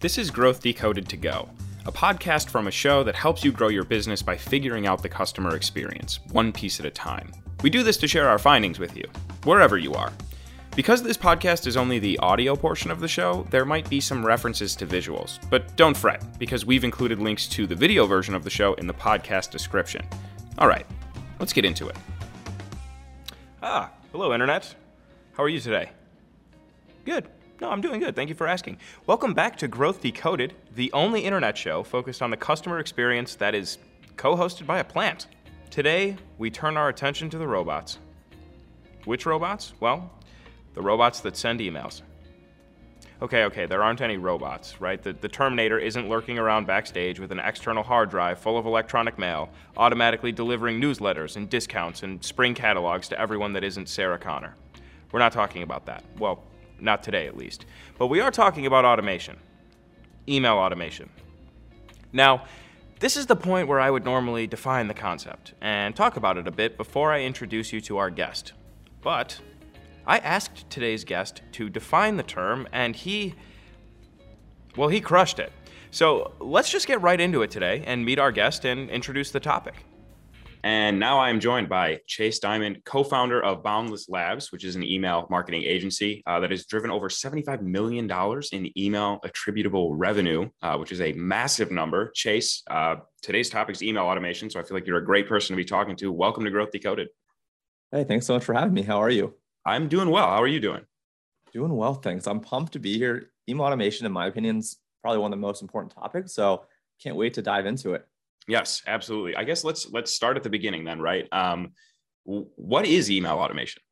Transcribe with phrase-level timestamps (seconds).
[0.00, 1.48] This is Growth Decoded to Go,
[1.84, 5.08] a podcast from a show that helps you grow your business by figuring out the
[5.08, 7.32] customer experience, one piece at a time.
[7.64, 9.08] We do this to share our findings with you,
[9.42, 10.12] wherever you are.
[10.76, 14.24] Because this podcast is only the audio portion of the show, there might be some
[14.24, 18.44] references to visuals, but don't fret, because we've included links to the video version of
[18.44, 20.06] the show in the podcast description.
[20.58, 20.86] All right,
[21.40, 21.96] let's get into it.
[23.64, 24.76] Ah, hello, Internet.
[25.32, 25.90] How are you today?
[27.04, 27.28] Good.
[27.60, 28.14] No, I'm doing good.
[28.14, 28.78] Thank you for asking.
[29.06, 33.52] Welcome back to Growth Decoded, the only internet show focused on the customer experience that
[33.52, 33.78] is
[34.16, 35.26] co hosted by a plant.
[35.68, 37.98] Today, we turn our attention to the robots.
[39.06, 39.72] Which robots?
[39.80, 40.08] Well,
[40.74, 42.02] the robots that send emails.
[43.20, 45.02] Okay, okay, there aren't any robots, right?
[45.02, 49.18] The, the Terminator isn't lurking around backstage with an external hard drive full of electronic
[49.18, 54.54] mail, automatically delivering newsletters and discounts and spring catalogs to everyone that isn't Sarah Connor.
[55.10, 56.04] We're not talking about that.
[56.18, 56.44] Well,
[56.80, 57.66] not today at least.
[57.98, 59.38] But we are talking about automation
[60.28, 61.08] email automation.
[62.12, 62.44] Now,
[63.00, 66.46] this is the point where I would normally define the concept and talk about it
[66.46, 68.52] a bit before I introduce you to our guest.
[69.00, 69.40] But
[70.06, 73.34] I asked today's guest to define the term, and he,
[74.76, 75.52] well, he crushed it.
[75.90, 79.40] So let's just get right into it today and meet our guest and introduce the
[79.40, 79.74] topic.
[80.64, 84.74] And now I am joined by Chase Dimond, co founder of Boundless Labs, which is
[84.74, 88.10] an email marketing agency uh, that has driven over $75 million
[88.52, 92.10] in email attributable revenue, uh, which is a massive number.
[92.12, 94.50] Chase, uh, today's topic is email automation.
[94.50, 96.10] So I feel like you're a great person to be talking to.
[96.10, 97.08] Welcome to Growth Decoded.
[97.92, 98.82] Hey, thanks so much for having me.
[98.82, 99.34] How are you?
[99.64, 100.26] I'm doing well.
[100.26, 100.84] How are you doing?
[101.52, 102.26] Doing well, thanks.
[102.26, 103.30] I'm pumped to be here.
[103.48, 106.34] Email automation, in my opinion, is probably one of the most important topics.
[106.34, 106.64] So
[107.02, 108.06] can't wait to dive into it.
[108.48, 109.36] Yes, absolutely.
[109.36, 111.28] I guess let's let's start at the beginning then, right?
[111.32, 111.72] Um,
[112.24, 113.82] what is email automation?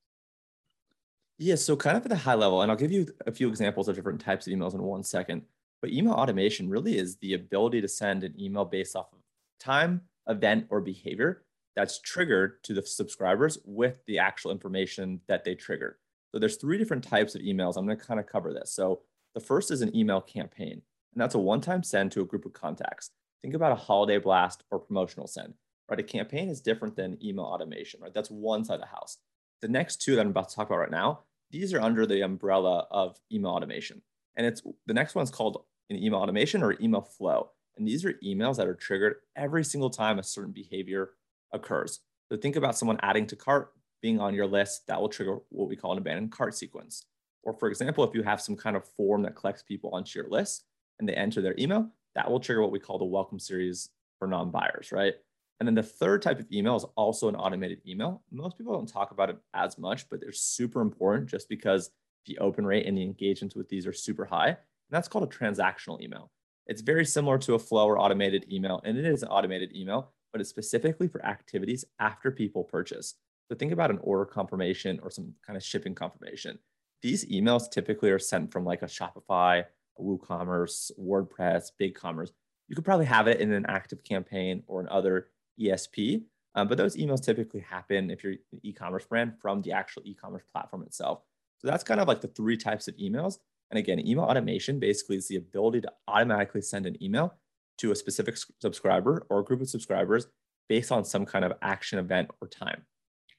[1.38, 3.88] Yeah, so kind of at a high level, and I'll give you a few examples
[3.88, 5.42] of different types of emails in one second.
[5.82, 9.18] But email automation really is the ability to send an email based off of
[9.60, 11.44] time, event, or behavior
[11.76, 15.98] that's triggered to the subscribers with the actual information that they trigger.
[16.32, 17.76] So there's three different types of emails.
[17.76, 18.72] I'm going to kind of cover this.
[18.72, 19.02] So
[19.34, 20.81] the first is an email campaign,
[21.12, 23.10] and that's a one-time send to a group of contacts.
[23.42, 25.54] Think about a holiday blast or promotional send,
[25.88, 26.00] right?
[26.00, 28.12] A campaign is different than email automation, right?
[28.12, 29.19] That's one side of the house.
[29.62, 31.20] The next two that I'm about to talk about right now,
[31.50, 34.02] these are under the umbrella of email automation.
[34.36, 37.50] And it's the next one's called an email automation or email flow.
[37.76, 41.10] And these are emails that are triggered every single time a certain behavior
[41.52, 42.00] occurs.
[42.30, 45.69] So think about someone adding to cart, being on your list, that will trigger what
[45.69, 47.04] we call an abandoned cart sequence.
[47.42, 50.28] Or for example, if you have some kind of form that collects people onto your
[50.28, 50.64] list
[50.98, 54.27] and they enter their email, that will trigger what we call the welcome series for
[54.27, 55.15] non-buyers, right?
[55.60, 58.22] And then the third type of email is also an automated email.
[58.32, 61.91] Most people don't talk about it as much, but they're super important just because
[62.25, 64.49] the open rate and the engagements with these are super high.
[64.49, 64.56] And
[64.91, 66.31] that's called a transactional email.
[66.66, 70.12] It's very similar to a flow or automated email, and it is an automated email,
[70.32, 73.15] but it's specifically for activities after people purchase.
[73.49, 76.59] So think about an order confirmation or some kind of shipping confirmation.
[77.03, 79.65] These emails typically are sent from like a Shopify
[80.00, 82.30] WooCommerce, WordPress, BigCommerce.
[82.68, 85.28] You could probably have it in an ActiveCampaign or another
[85.60, 86.22] ESP.
[86.54, 90.42] Um, but those emails typically happen if you're an e-commerce brand from the actual e-commerce
[90.50, 91.20] platform itself.
[91.58, 93.38] So that's kind of like the three types of emails.
[93.70, 97.34] And again, email automation basically is the ability to automatically send an email
[97.78, 100.28] to a specific subscriber or a group of subscribers
[100.68, 102.82] based on some kind of action event or time.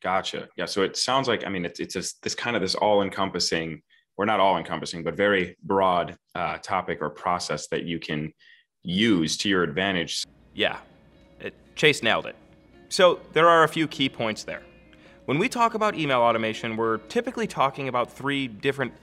[0.02, 0.48] Gotcha.
[0.56, 0.66] Yeah.
[0.66, 3.82] So it sounds like I mean it's it's this kind of this all encompassing
[4.18, 8.34] or not all encompassing, but very broad uh, topic or process that you can
[8.84, 10.24] use to your advantage.
[10.54, 10.80] Yeah,
[11.40, 12.36] it, Chase nailed it.
[12.90, 14.64] So there are a few key points there.
[15.26, 18.94] When we talk about email automation, we're typically talking about three different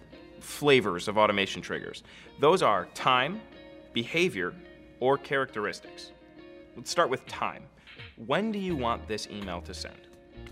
[0.40, 2.02] flavors of automation triggers.
[2.40, 3.40] Those are time,
[3.92, 4.54] behavior,
[5.00, 6.12] or characteristics.
[6.76, 7.64] Let's start with time.
[8.16, 9.94] When do you want this email to send?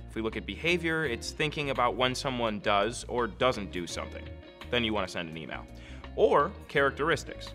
[0.08, 4.24] If we look at behavior, it's thinking about when someone does or doesn't do something
[4.70, 5.66] then you want to send an email.
[6.16, 7.52] Or characteristics.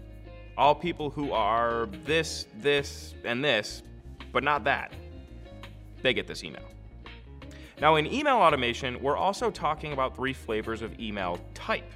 [0.57, 3.83] All people who are this, this, and this,
[4.31, 4.93] but not that,
[6.01, 6.63] they get this email.
[7.79, 11.91] Now, in email automation, we're also talking about three flavors of email type.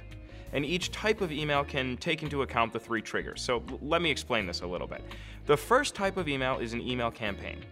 [0.52, 3.40] And each type of email can take into account the three triggers.
[3.42, 5.02] So let me explain this a little bit.
[5.46, 7.64] The first type of email is an email campaign.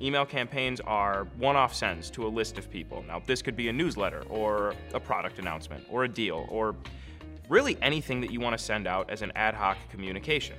[0.00, 3.02] Email campaigns are one off sends to a list of people.
[3.08, 6.76] Now, this could be a newsletter, or a product announcement, or a deal, or
[7.48, 10.56] really anything that you want to send out as an ad hoc communication.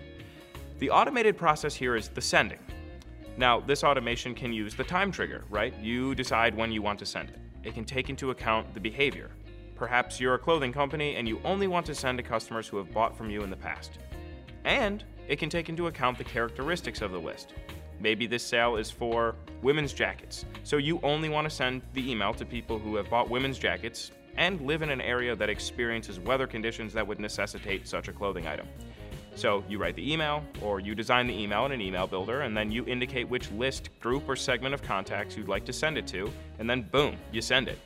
[0.79, 2.59] The automated process here is the sending.
[3.37, 5.77] Now, this automation can use the time trigger, right?
[5.79, 7.39] You decide when you want to send it.
[7.63, 9.29] It can take into account the behavior.
[9.75, 12.91] Perhaps you're a clothing company and you only want to send to customers who have
[12.91, 13.99] bought from you in the past.
[14.65, 17.53] And it can take into account the characteristics of the list.
[17.99, 22.33] Maybe this sale is for women's jackets, so you only want to send the email
[22.35, 26.45] to people who have bought women's jackets and live in an area that experiences weather
[26.45, 28.67] conditions that would necessitate such a clothing item.
[29.35, 32.55] So you write the email, or you design the email in an email builder, and
[32.55, 36.07] then you indicate which list, group, or segment of contacts you'd like to send it
[36.07, 37.79] to, and then boom, you send it.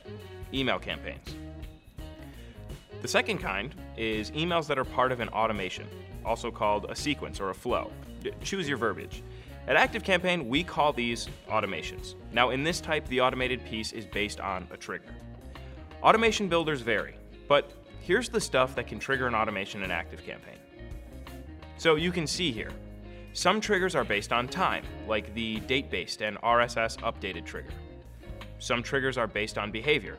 [0.54, 1.34] Email campaigns.
[3.00, 5.86] The second kind is emails that are part of an automation,
[6.24, 7.90] also called a sequence or a flow.
[8.42, 9.22] Choose your verbiage.
[9.68, 12.16] At ActiveCampaign, we call these automations.
[12.32, 15.14] Now, in this type, the automated piece is based on a trigger.
[16.02, 17.14] Automation builders vary,
[17.46, 20.58] but here's the stuff that can trigger an automation in ActiveCampaign.
[21.76, 22.70] So you can see here,
[23.34, 27.72] some triggers are based on time, like the date-based and RSS updated trigger.
[28.58, 30.18] Some triggers are based on behavior.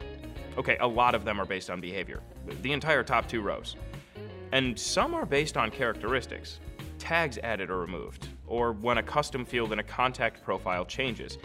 [0.58, 2.22] Okay, a lot of them are based on behavior,
[2.62, 3.76] the entire top two rows.
[4.54, 6.60] And some are based on characteristics,
[6.98, 11.40] tags added or removed, or when a custom field in a contact profile changes.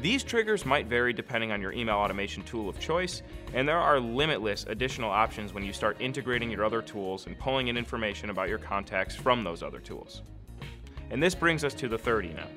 [0.00, 3.22] These triggers might vary depending on your email automation tool of choice,
[3.52, 7.68] and there are limitless additional options when you start integrating your other tools and pulling
[7.68, 10.22] in information about your contacts from those other tools.
[11.10, 12.48] And this brings us to the third email,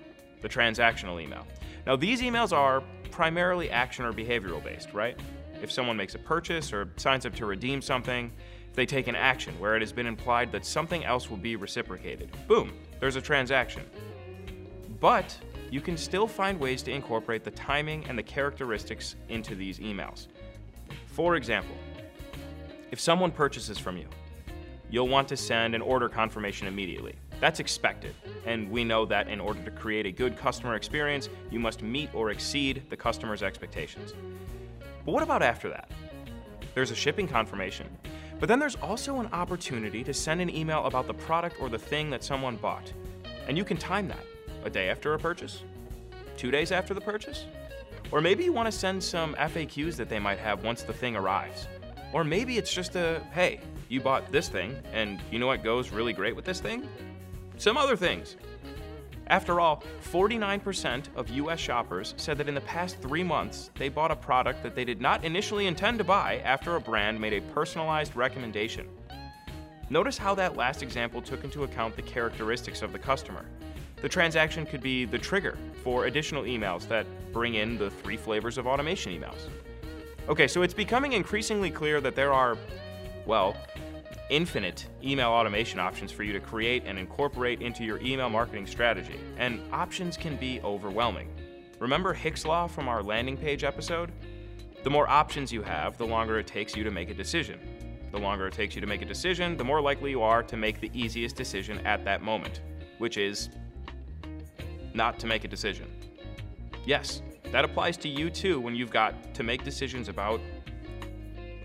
[0.41, 1.45] the transactional email.
[1.85, 2.81] Now, these emails are
[3.11, 5.19] primarily action or behavioral based, right?
[5.61, 8.31] If someone makes a purchase or signs up to redeem something,
[8.69, 11.57] if they take an action where it has been implied that something else will be
[11.57, 13.83] reciprocated, boom, there's a transaction.
[14.99, 15.37] But
[15.69, 20.27] you can still find ways to incorporate the timing and the characteristics into these emails.
[21.07, 21.75] For example,
[22.91, 24.07] if someone purchases from you,
[24.89, 27.15] you'll want to send an order confirmation immediately.
[27.39, 28.15] That's expected,
[28.45, 32.09] and we know that in order to create a good customer experience, you must meet
[32.15, 34.13] or exceed the customer's expectations.
[35.05, 35.91] But what about after that?
[36.73, 37.87] There's a shipping confirmation,
[38.39, 41.77] but then there's also an opportunity to send an email about the product or the
[41.79, 42.91] thing that someone bought,
[43.47, 44.25] and you can time that
[44.63, 45.63] a day after a purchase?
[46.35, 47.45] Two days after the purchase?
[48.11, 51.15] Or maybe you want to send some FAQs that they might have once the thing
[51.15, 51.67] arrives.
[52.13, 55.91] Or maybe it's just a hey, you bought this thing, and you know what goes
[55.91, 56.87] really great with this thing?
[57.57, 58.35] Some other things.
[59.29, 64.11] After all, 49% of US shoppers said that in the past three months, they bought
[64.11, 67.41] a product that they did not initially intend to buy after a brand made a
[67.53, 68.87] personalized recommendation.
[69.89, 73.45] Notice how that last example took into account the characteristics of the customer.
[74.01, 78.57] The transaction could be the trigger for additional emails that bring in the three flavors
[78.57, 79.49] of automation emails.
[80.29, 82.57] Okay, so it's becoming increasingly clear that there are,
[83.25, 83.57] well,
[84.29, 89.19] infinite email automation options for you to create and incorporate into your email marketing strategy,
[89.37, 91.29] and options can be overwhelming.
[91.79, 94.11] Remember Hick's Law from our landing page episode?
[94.83, 97.59] The more options you have, the longer it takes you to make a decision.
[98.11, 100.57] The longer it takes you to make a decision, the more likely you are to
[100.57, 102.61] make the easiest decision at that moment,
[102.97, 103.49] which is
[104.93, 105.91] not to make a decision.
[106.85, 107.21] Yes,
[107.51, 110.41] that applies to you too when you've got to make decisions about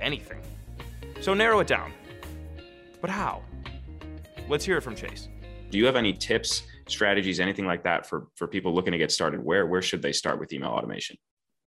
[0.00, 0.40] anything.
[1.20, 1.92] So narrow it down.
[3.02, 3.42] But how?
[4.48, 5.28] Let's hear it from Chase.
[5.70, 9.10] Do you have any tips, strategies, anything like that for, for people looking to get
[9.10, 9.44] started?
[9.44, 11.16] Where, where should they start with email automation?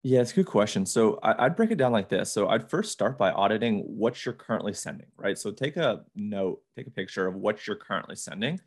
[0.03, 0.87] Yeah, it's a good question.
[0.87, 2.32] So I, would break it down like this.
[2.32, 5.38] So I'd first start by auditing what you're currently sending, right?
[5.38, 8.59] So take a note, take a picture of what you're currently sending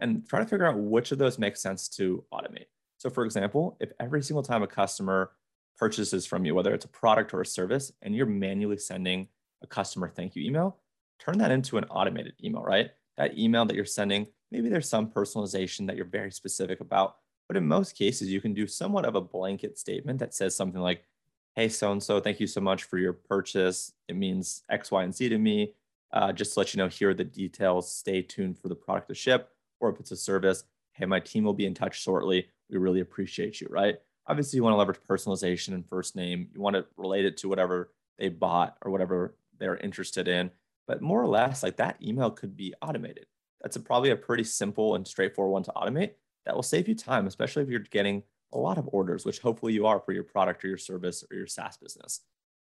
[0.00, 2.66] and try to figure out which of those makes sense to automate.
[2.98, 5.32] So, for example, if every single time a customer
[5.78, 9.28] purchases from you, whether it's a product or a service, and you're manually sending
[9.62, 10.81] a customer thank you email,
[11.22, 12.90] turn that into an automated email, right?
[13.16, 17.16] That email that you're sending, maybe there's some personalization that you're very specific about,
[17.48, 20.80] but in most cases, you can do somewhat of a blanket statement that says something
[20.80, 21.04] like,
[21.54, 23.92] Hey, so and so, thank you so much for your purchase.
[24.08, 25.74] It means X, Y, and Z to me.
[26.10, 27.94] Uh, just to let you know, here are the details.
[27.94, 29.50] Stay tuned for the product to ship
[29.82, 32.46] or if it's a service, hey, my team will be in touch shortly.
[32.70, 33.96] We really appreciate you, right?
[34.26, 36.48] Obviously, you want to leverage personalization and first name.
[36.54, 40.50] You want to relate it to whatever they bought or whatever they're interested in.
[40.86, 43.26] But more or less, like that email could be automated.
[43.62, 46.12] That's a, probably a pretty simple and straightforward one to automate
[46.44, 48.22] that will save you time, especially if you're getting
[48.52, 51.36] a lot of orders, which hopefully you are for your product or your service or
[51.36, 52.20] your SaaS business.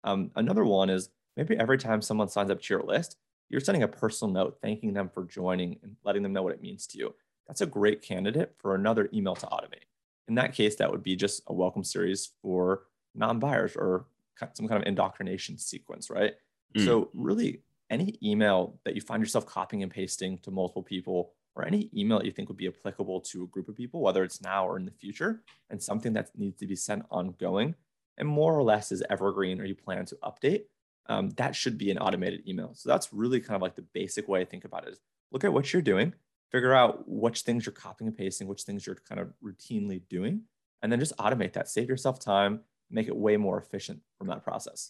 [0.04, 3.16] Um, another one is maybe every time someone signs up to your list,
[3.50, 6.62] you're sending a personal note thanking them for joining and letting them know what it
[6.62, 7.14] means to you.
[7.46, 9.84] That's a great candidate for another email to automate.
[10.28, 14.06] In that case, that would be just a welcome series for non buyers or
[14.54, 16.34] some kind of indoctrination sequence, right?
[16.76, 16.84] Mm.
[16.84, 17.60] So, really,
[17.94, 22.18] any email that you find yourself copying and pasting to multiple people, or any email
[22.18, 24.76] that you think would be applicable to a group of people, whether it's now or
[24.76, 27.74] in the future, and something that needs to be sent ongoing,
[28.18, 30.64] and more or less is evergreen or you plan to update,
[31.06, 32.72] um, that should be an automated email.
[32.74, 35.00] So that's really kind of like the basic way I think about it is
[35.32, 36.14] look at what you're doing
[36.54, 40.42] figure out which things you're copying and pasting, which things you're kind of routinely doing,
[40.82, 41.68] and then just automate that.
[41.68, 44.88] Save yourself time, make it way more efficient from that process.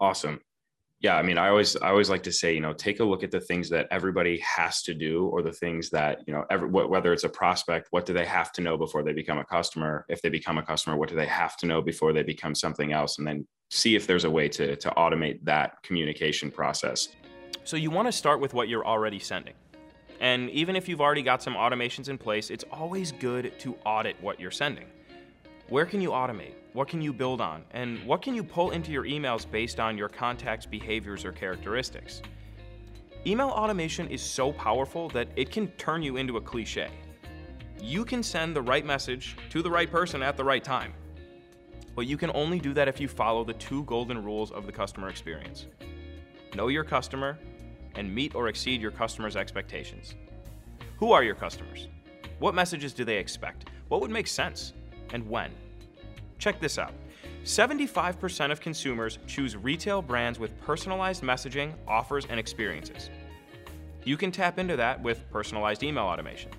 [0.00, 0.40] Awesome.
[1.02, 3.24] Yeah, I mean, I always I always like to say, you know, take a look
[3.24, 6.68] at the things that everybody has to do, or the things that you know, every,
[6.68, 10.06] whether it's a prospect, what do they have to know before they become a customer?
[10.08, 12.92] If they become a customer, what do they have to know before they become something
[12.92, 13.18] else?
[13.18, 17.08] And then see if there's a way to to automate that communication process.
[17.64, 19.54] So you want to start with what you're already sending.
[20.20, 24.16] And even if you've already got some automations in place, it's always good to audit
[24.20, 24.86] what you're sending.
[25.68, 26.54] Where can you automate?
[26.72, 27.64] What can you build on?
[27.72, 32.22] And what can you pull into your emails based on your contact's behaviors or characteristics?
[33.26, 36.88] Email automation is so powerful that it can turn you into a cliche.
[37.78, 40.94] You can send the right message to the right person at the right time.
[41.94, 44.72] But you can only do that if you follow the two golden rules of the
[44.72, 45.66] customer experience
[46.54, 47.38] know your customer
[47.94, 50.14] and meet or exceed your customers' expectations.
[50.98, 51.88] Who are your customers?
[52.40, 53.70] What messages do they expect?
[53.88, 54.74] What would make sense?
[55.14, 55.50] And when?
[56.42, 56.92] Check this out
[57.44, 63.10] 75% of consumers choose retail brands with personalized messaging, offers, and experiences.
[64.02, 66.50] You can tap into that with personalized email automation.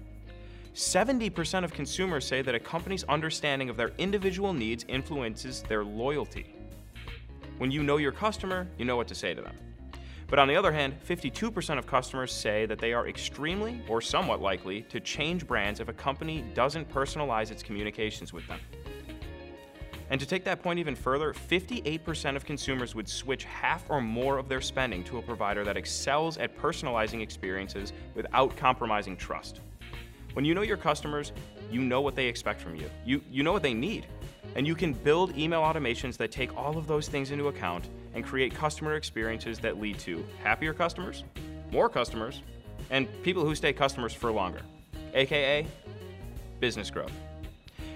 [0.73, 6.55] 70% of consumers say that a company's understanding of their individual needs influences their loyalty.
[7.57, 9.55] When you know your customer, you know what to say to them.
[10.29, 14.41] But on the other hand, 52% of customers say that they are extremely or somewhat
[14.41, 18.61] likely to change brands if a company doesn't personalize its communications with them.
[20.13, 24.37] And to take that point even further, 58% of consumers would switch half or more
[24.37, 29.61] of their spending to a provider that excels at personalizing experiences without compromising trust.
[30.33, 31.31] When you know your customers,
[31.71, 32.91] you know what they expect from you.
[33.03, 34.05] You, you know what they need.
[34.55, 38.23] And you can build email automations that take all of those things into account and
[38.23, 41.23] create customer experiences that lead to happier customers,
[41.71, 42.43] more customers,
[42.91, 44.61] and people who stay customers for longer,
[45.15, 45.65] aka
[46.59, 47.13] business growth.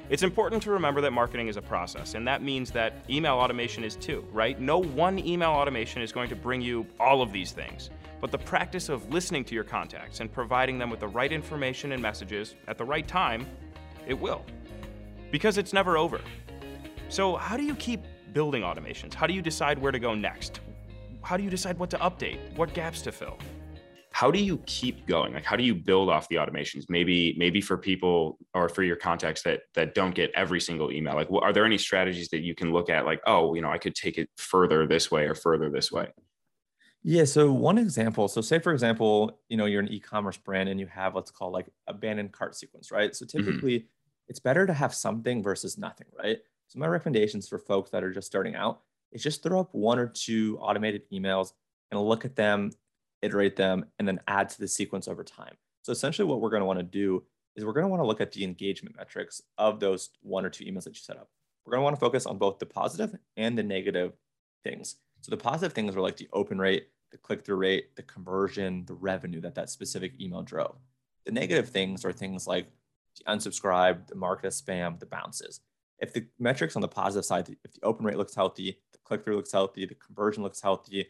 [0.09, 3.83] It's important to remember that marketing is a process, and that means that email automation
[3.83, 4.57] is too, right?
[4.57, 7.89] No one email automation is going to bring you all of these things,
[8.21, 11.91] but the practice of listening to your contacts and providing them with the right information
[11.91, 13.45] and messages at the right time,
[14.07, 14.45] it will.
[15.29, 16.21] Because it's never over.
[17.09, 17.99] So, how do you keep
[18.31, 19.13] building automations?
[19.13, 20.61] How do you decide where to go next?
[21.21, 22.37] How do you decide what to update?
[22.55, 23.37] What gaps to fill?
[24.17, 25.35] How do you keep going?
[25.35, 26.85] Like how do you build off the automations?
[26.89, 31.13] Maybe maybe for people or for your contacts that that don't get every single email.
[31.13, 33.77] Like are there any strategies that you can look at like, "Oh, you know, I
[33.77, 36.07] could take it further this way or further this way?"
[37.03, 37.25] Yeah.
[37.25, 38.27] So one example.
[38.27, 41.53] So say for example, you know, you're an e-commerce brand and you have what's called
[41.53, 43.15] like abandoned cart sequence, right?
[43.15, 43.37] So mm-hmm.
[43.37, 44.29] typically mm-hmm.
[44.29, 46.39] it's better to have something versus nothing, right?
[46.69, 48.81] So my recommendations for folks that are just starting out
[49.11, 51.51] is just throw up one or two automated emails
[51.91, 52.71] and look at them,
[53.21, 55.55] iterate them, and then add to the sequence over time.
[55.83, 57.23] So essentially what we're going to want to do
[57.55, 60.49] is we're going to want to look at the engagement metrics of those one or
[60.49, 61.29] two emails that you set up.
[61.65, 64.13] We're going to want to focus on both the positive and the negative
[64.63, 64.97] things.
[65.21, 68.93] So the positive things are like the open rate, the click-through rate, the conversion, the
[68.93, 70.75] revenue that that specific email drove.
[71.25, 72.67] The negative things are things like
[73.17, 75.61] the unsubscribe, the market as spam, the bounces
[75.99, 79.23] if the metrics on the positive side, if the open rate looks healthy, the click
[79.23, 81.07] through looks healthy, the conversion looks healthy,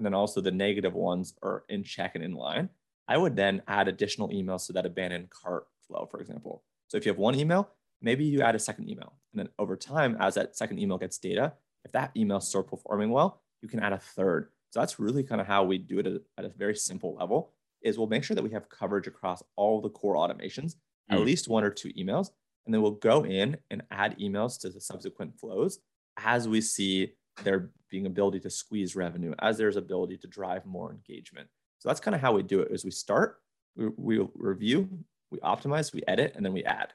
[0.00, 2.70] and then also the negative ones are in check and in line,
[3.06, 6.64] I would then add additional emails to that abandoned cart flow, for example.
[6.88, 7.68] So if you have one email,
[8.00, 9.12] maybe you add a second email.
[9.34, 11.52] And then over time, as that second email gets data,
[11.84, 14.48] if that email starts performing well, you can add a third.
[14.70, 16.06] So that's really kind of how we do it
[16.38, 17.52] at a very simple level
[17.82, 20.76] is we'll make sure that we have coverage across all the core automations,
[21.10, 21.14] mm.
[21.14, 22.30] at least one or two emails,
[22.64, 25.78] and then we'll go in and add emails to the subsequent flows
[26.16, 27.12] as we see
[27.44, 31.48] there being ability to squeeze revenue, as there's ability to drive more engagement.
[31.78, 33.38] So that's kind of how we do it is we start,
[33.76, 34.88] we, we review,
[35.30, 36.92] we optimize, we edit, and then we add.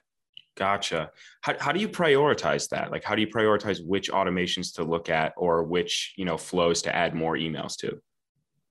[0.56, 1.12] Gotcha.
[1.42, 2.92] How, how do you prioritize that?
[2.92, 6.82] Like, how do you prioritize which automations to look at or which, you know, flows
[6.84, 8.00] to add more emails to?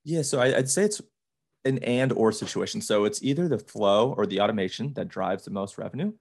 [0.05, 0.23] Yeah.
[0.23, 1.03] So I, I'd say it's
[1.67, 2.81] an and or situation.
[2.81, 6.13] So it's either the flow or the automation that drives the most revenue,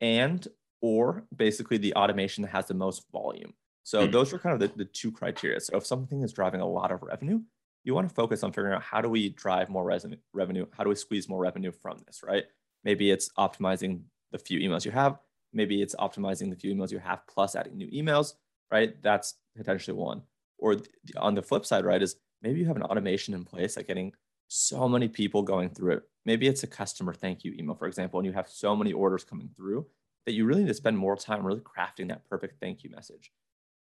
[0.00, 0.46] and
[0.80, 3.54] or basically the automation that has the most volume.
[3.84, 4.12] So mm.
[4.12, 5.60] those are kind of the, the two criteria.
[5.60, 7.40] So if something is driving a lot of revenue,
[7.84, 10.66] you want to focus on figuring out how do we drive more revenue?
[10.72, 12.44] How do we squeeze more revenue from this, right?
[12.82, 14.00] Maybe it's optimizing
[14.32, 15.18] the few emails you have.
[15.52, 18.34] Maybe it's optimizing the few emails you have plus adding new emails,
[18.72, 19.00] right?
[19.02, 20.22] That's potentially one.
[20.58, 20.76] Or
[21.18, 24.12] on the flip side, right, is maybe you have an automation in place, like getting
[24.48, 26.02] so many people going through it.
[26.24, 29.24] Maybe it's a customer thank you email, for example, and you have so many orders
[29.24, 29.86] coming through
[30.24, 33.30] that you really need to spend more time really crafting that perfect thank you message,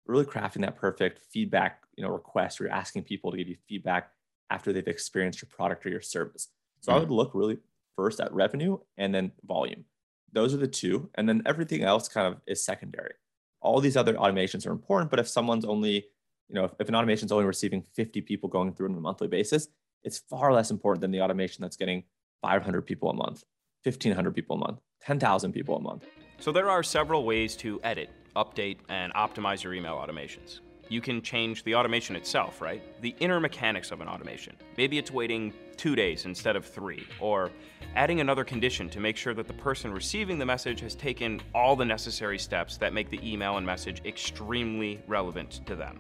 [0.06, 3.56] really crafting that perfect feedback, you know, request where you're asking people to give you
[3.68, 4.12] feedback
[4.50, 6.50] after they've experienced your product or your service.
[6.82, 6.98] So mm-hmm.
[6.98, 7.58] I would look really
[7.96, 9.86] first at revenue and then volume.
[10.32, 11.10] Those are the two.
[11.16, 13.14] And then everything else kind of is secondary.
[13.62, 16.06] All these other automations are important, but if someone's only,
[16.50, 19.00] you know, if, if an automation is only receiving 50 people going through on a
[19.00, 19.68] monthly basis,
[20.04, 22.04] it's far less important than the automation that's getting
[22.42, 23.44] 500 people a month,
[23.84, 26.06] 1,500 people a month, 10,000 people a month.
[26.40, 30.60] So there are several ways to edit, update, and optimize your email automations.
[30.90, 32.82] You can change the automation itself, right?
[33.02, 34.56] The inner mechanics of an automation.
[34.78, 37.52] Maybe it's waiting two days instead of three, or
[37.96, 41.76] adding another condition to make sure that the person receiving the message has taken all
[41.76, 46.00] the necessary steps that make the email and message extremely relevant to them.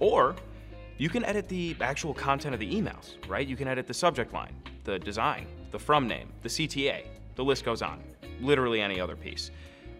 [0.00, 0.34] Or
[0.98, 3.46] you can edit the actual content of the emails, right?
[3.46, 7.64] You can edit the subject line, the design, the from name, the CTA, the list
[7.64, 8.02] goes on,
[8.40, 9.50] literally any other piece.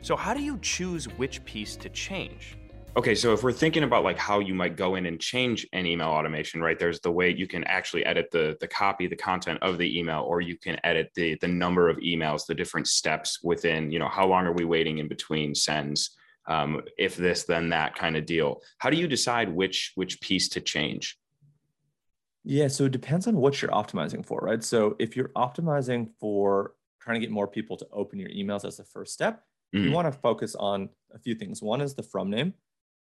[0.03, 2.57] So, how do you choose which piece to change?
[2.97, 5.87] Okay, so if we're thinking about like how you might go in and change an
[5.87, 6.77] email automation, right?
[6.77, 10.23] There's the way you can actually edit the the copy, the content of the email,
[10.23, 13.93] or you can edit the the number of emails, the different steps within.
[13.93, 16.17] You know, how long are we waiting in between sends?
[16.49, 18.61] Um, if this, then that kind of deal.
[18.79, 21.17] How do you decide which which piece to change?
[22.43, 24.65] Yeah, so it depends on what you're optimizing for, right?
[24.65, 28.79] So if you're optimizing for trying to get more people to open your emails as
[28.79, 29.85] the first step, mm.
[29.85, 31.63] you want to focus on a few things.
[31.63, 32.55] One is the from name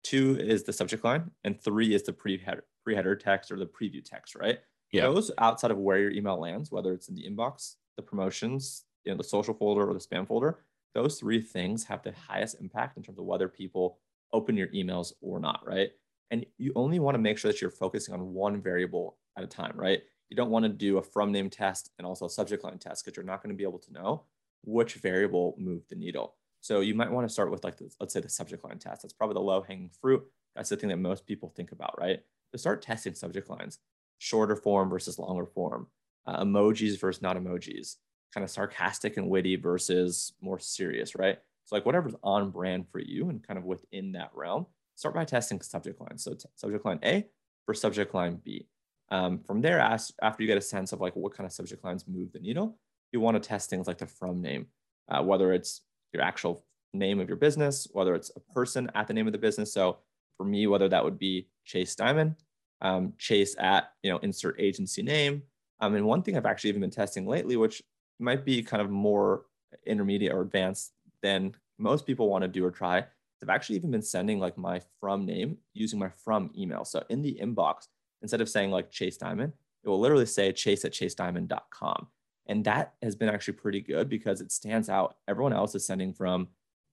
[0.03, 4.03] two is the subject line, and three is the pre-header, pre-header text or the preview
[4.03, 4.59] text, right?
[4.91, 5.03] Yeah.
[5.03, 9.11] Those outside of where your email lands, whether it's in the inbox, the promotions, you
[9.11, 10.59] know, the social folder or the spam folder,
[10.95, 13.99] those three things have the highest impact in terms of whether people
[14.33, 15.91] open your emails or not, right?
[16.31, 19.47] And you only want to make sure that you're focusing on one variable at a
[19.47, 20.01] time, right?
[20.29, 23.03] You don't want to do a from name test and also a subject line test
[23.03, 24.23] because you're not going to be able to know
[24.63, 26.35] which variable moved the needle.
[26.61, 29.01] So you might want to start with like, the, let's say the subject line test.
[29.01, 30.23] That's probably the low hanging fruit.
[30.55, 32.19] That's the thing that most people think about, right?
[32.51, 33.79] To start testing subject lines,
[34.17, 35.87] shorter form versus longer form,
[36.25, 37.95] uh, emojis versus not emojis,
[38.33, 41.39] kind of sarcastic and witty versus more serious, right?
[41.65, 45.25] So like whatever's on brand for you and kind of within that realm, start by
[45.25, 46.23] testing subject lines.
[46.23, 47.25] So t- subject line A
[47.65, 48.67] for subject line B.
[49.11, 51.83] Um, from there, ask, after you get a sense of like what kind of subject
[51.83, 52.77] lines move the needle,
[53.11, 54.67] you want to test things like the from name,
[55.09, 55.81] uh, whether it's
[56.13, 59.39] your actual name of your business, whether it's a person at the name of the
[59.39, 59.73] business.
[59.73, 59.97] So
[60.37, 62.35] for me, whether that would be Chase Dimond,
[62.81, 65.43] um, Chase at you know insert agency name.
[65.81, 67.81] Um, and one thing I've actually even been testing lately, which
[68.19, 69.45] might be kind of more
[69.85, 70.91] intermediate or advanced
[71.21, 73.05] than most people want to do or try,
[73.41, 76.83] I've actually even been sending like my from name using my from email.
[76.83, 77.87] So in the inbox,
[78.21, 82.07] instead of saying like Chase Dimond, it will literally say chase at chasedimond.com.
[82.49, 85.17] And that has been actually pretty good because it stands out.
[85.27, 86.47] Everyone else is sending from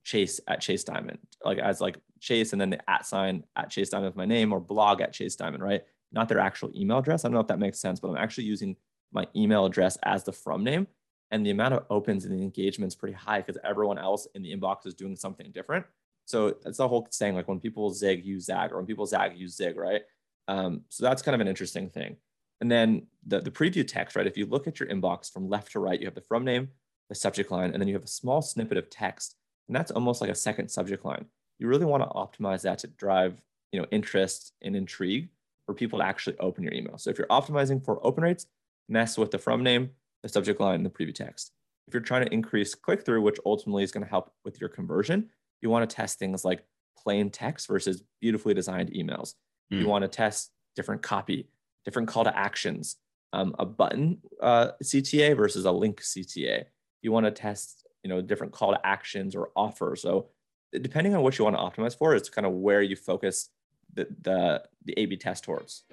[0.05, 3.89] Chase at Chase Dimond, like as like Chase and then the at sign at Chase
[3.89, 5.83] Dimond with my name or blog at Chase Dimond, right?
[6.11, 7.25] Not their actual email address.
[7.25, 8.77] I don't know if that makes sense, but I'm actually using
[9.11, 10.87] my email address as the from name.
[11.31, 14.43] And the amount of opens and the engagement is pretty high because everyone else in
[14.43, 15.85] the inbox is doing something different.
[16.25, 19.37] So that's the whole saying, like when people zig, use zag, or when people zag,
[19.37, 20.03] use zig, right?
[20.47, 22.17] Um, so that's kind of an interesting thing.
[22.61, 24.27] And then the, the preview text, right?
[24.27, 26.69] If you look at your inbox from left to right, you have the from name,
[27.09, 29.35] the subject line, and then you have a small snippet of text.
[29.67, 31.25] And that's almost like a second subject line.
[31.59, 33.41] You really want to optimize that to drive,
[33.71, 35.29] you know, interest and intrigue
[35.65, 36.97] for people to actually open your email.
[36.97, 38.47] So if you're optimizing for open rates,
[38.89, 39.91] mess with the from name,
[40.23, 41.51] the subject line, and the preview text.
[41.87, 44.69] If you're trying to increase click through, which ultimately is going to help with your
[44.69, 45.29] conversion,
[45.61, 46.63] you want to test things like
[46.97, 49.35] plain text versus beautifully designed emails.
[49.71, 49.79] Mm.
[49.79, 49.89] You hmm.
[49.89, 51.47] want to test different copy
[51.87, 52.97] different call to actions,
[53.31, 56.65] um, a button uh, CTA versus a link CTA.
[57.01, 60.01] You want to test, you know, different call to actions or offers.
[60.01, 60.27] So
[60.73, 63.49] depending on what you want to optimize for, it's kind of where you focus
[63.93, 65.83] the, the, the A/B test towards.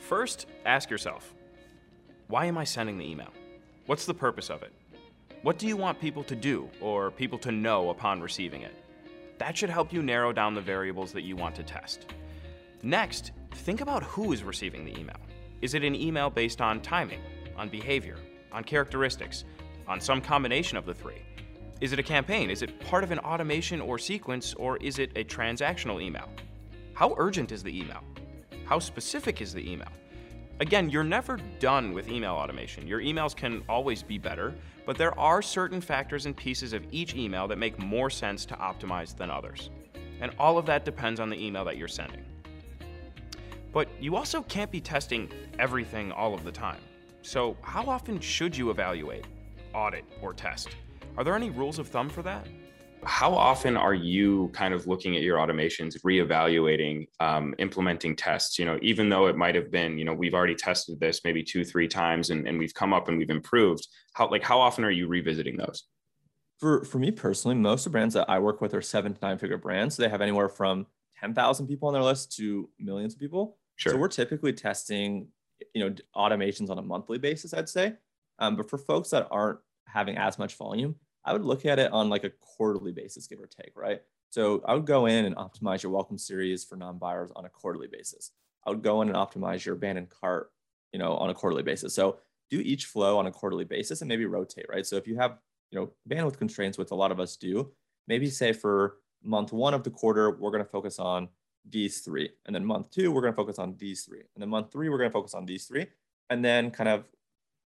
[0.00, 1.32] First, ask yourself,
[2.26, 3.30] why am I sending the email?
[3.86, 4.72] What's the purpose of it?
[5.42, 8.74] What do you want people to do or people to know upon receiving it?
[9.38, 12.06] That should help you narrow down the variables that you want to test.
[12.82, 15.16] Next, think about who is receiving the email.
[15.64, 17.22] Is it an email based on timing,
[17.56, 18.18] on behavior,
[18.52, 19.44] on characteristics,
[19.88, 21.22] on some combination of the three?
[21.80, 22.50] Is it a campaign?
[22.50, 26.28] Is it part of an automation or sequence, or is it a transactional email?
[26.92, 28.04] How urgent is the email?
[28.66, 29.88] How specific is the email?
[30.60, 32.86] Again, you're never done with email automation.
[32.86, 37.14] Your emails can always be better, but there are certain factors and pieces of each
[37.14, 39.70] email that make more sense to optimize than others.
[40.20, 42.26] And all of that depends on the email that you're sending.
[43.74, 46.80] But you also can't be testing everything all of the time.
[47.22, 49.26] So, how often should you evaluate,
[49.74, 50.68] audit, or test?
[51.18, 52.46] Are there any rules of thumb for that?
[53.06, 58.64] how often are you kind of looking at your automations reevaluating um, implementing tests you
[58.64, 61.64] know even though it might have been you know we've already tested this maybe two
[61.64, 64.90] three times and, and we've come up and we've improved how like how often are
[64.90, 65.84] you revisiting those
[66.58, 69.18] for for me personally most of the brands that i work with are seven to
[69.20, 70.86] nine figure brands so they have anywhere from
[71.20, 73.92] 10000 people on their list to millions of people sure.
[73.92, 75.28] so we're typically testing
[75.74, 77.94] you know automations on a monthly basis i'd say
[78.40, 81.92] um, but for folks that aren't having as much volume I would look at it
[81.92, 84.02] on like a quarterly basis, give or take, right?
[84.30, 87.88] So I would go in and optimize your welcome series for non-buyers on a quarterly
[87.90, 88.32] basis.
[88.66, 90.50] I would go in and optimize your abandoned cart,
[90.92, 91.94] you know, on a quarterly basis.
[91.94, 92.18] So
[92.50, 94.86] do each flow on a quarterly basis and maybe rotate, right?
[94.86, 95.38] So if you have,
[95.70, 97.72] you know, bandwidth constraints, which a lot of us do,
[98.06, 101.28] maybe say for month one of the quarter, we're going to focus on
[101.68, 102.30] these three.
[102.46, 104.20] And then month two, we're going to focus on these three.
[104.34, 105.86] And then month three, we're going to focus on these three.
[106.30, 107.04] And then kind of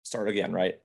[0.03, 0.75] start again, right?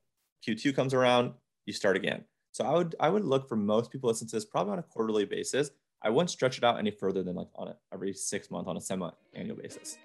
[0.47, 1.35] Q2 comes around,
[1.67, 2.25] you start again.
[2.53, 4.83] So I would I would look for most people listen to this probably on a
[4.83, 5.71] quarterly basis.
[6.03, 8.77] I wouldn't stretch it out any further than like on a, every six month on
[8.77, 9.99] a semi-annual basis.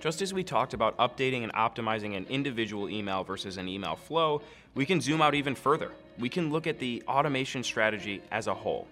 [0.00, 4.42] Just as we talked about updating and optimizing an individual email versus an email flow,
[4.74, 5.92] we can zoom out even further.
[6.18, 8.86] We can look at the automation strategy as a whole.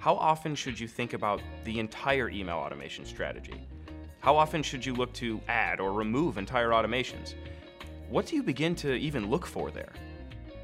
[0.00, 3.66] How often should you think about the entire email automation strategy?
[4.20, 7.34] How often should you look to add or remove entire automations?
[8.08, 9.92] What do you begin to even look for there?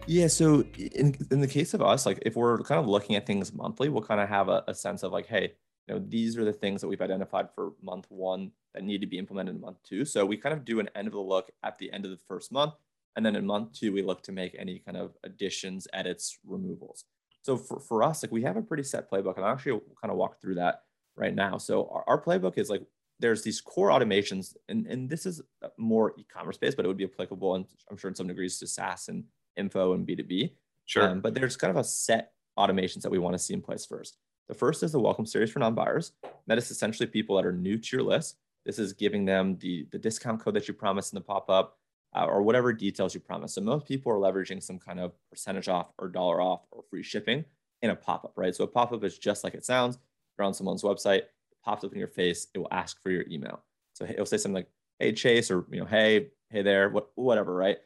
[0.06, 0.26] Yeah.
[0.26, 3.52] So in, in the case of us, like if we're kind of looking at things
[3.52, 5.52] monthly, we'll kind of have a, a sense of like, hey,
[5.86, 9.06] you know, these are the things that we've identified for month one that need to
[9.06, 10.04] be implemented in month two.
[10.04, 12.20] So we kind of do an end of the look at the end of the
[12.28, 12.74] first month.
[13.16, 17.04] And then in month two, we look to make any kind of additions, edits, removals.
[17.44, 19.36] So for, for us, like we have a pretty set playbook.
[19.36, 20.82] And I'll actually kind of walk through that
[21.14, 21.58] right now.
[21.58, 22.82] So our, our playbook is like
[23.20, 25.42] there's these core automations, and, and this is
[25.76, 28.66] more e-commerce based, but it would be applicable, and I'm sure in some degrees to
[28.66, 29.24] SaaS and
[29.56, 30.52] info and B2B.
[30.86, 31.08] Sure.
[31.08, 33.86] Um, but there's kind of a set automations that we want to see in place
[33.86, 34.16] first.
[34.48, 36.12] The first is the welcome series for non-buyers.
[36.46, 38.36] That is essentially people that are new to your list.
[38.66, 41.78] This is giving them the, the discount code that you promised in the pop-up
[42.14, 43.54] uh, or whatever details you promise.
[43.54, 47.02] So most people are leveraging some kind of percentage off or dollar off or free
[47.02, 47.44] shipping
[47.82, 48.54] in a pop-up, right?
[48.54, 49.98] So a pop-up is just like it sounds.
[50.38, 51.30] You're on someone's website, it
[51.64, 53.62] pops up in your face, it will ask for your email.
[53.92, 57.54] So it'll say something like, hey, Chase, or, you know, hey, hey there, what, whatever,
[57.54, 57.78] right?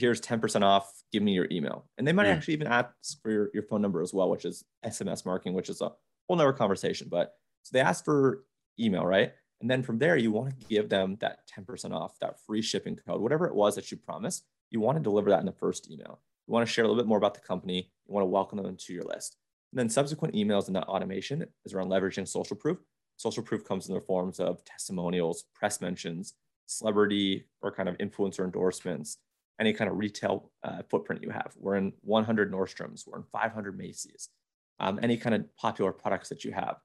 [0.00, 1.84] here's 10% off, give me your email.
[1.98, 2.32] And they might yeah.
[2.32, 5.68] actually even ask for your, your phone number as well, which is SMS marketing, which
[5.68, 5.92] is a
[6.26, 7.08] whole nother conversation.
[7.10, 8.44] But so they ask for
[8.78, 9.32] email, right?
[9.60, 12.96] And then from there, you want to give them that 10% off, that free shipping
[12.96, 14.46] code, whatever it was that you promised.
[14.70, 16.20] You want to deliver that in the first email.
[16.46, 17.90] You want to share a little bit more about the company.
[18.06, 19.36] You want to welcome them to your list.
[19.72, 22.78] And then subsequent emails and that automation is around leveraging social proof.
[23.16, 26.34] Social proof comes in the forms of testimonials, press mentions,
[26.66, 29.18] celebrity or kind of influencer endorsements,
[29.60, 31.52] any kind of retail uh, footprint you have.
[31.58, 34.30] We're in 100 Nordstroms, we're in 500 Macy's,
[34.78, 36.76] um, any kind of popular products that you have.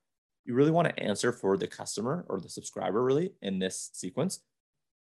[0.46, 4.42] You really want to answer for the customer or the subscriber, really, in this sequence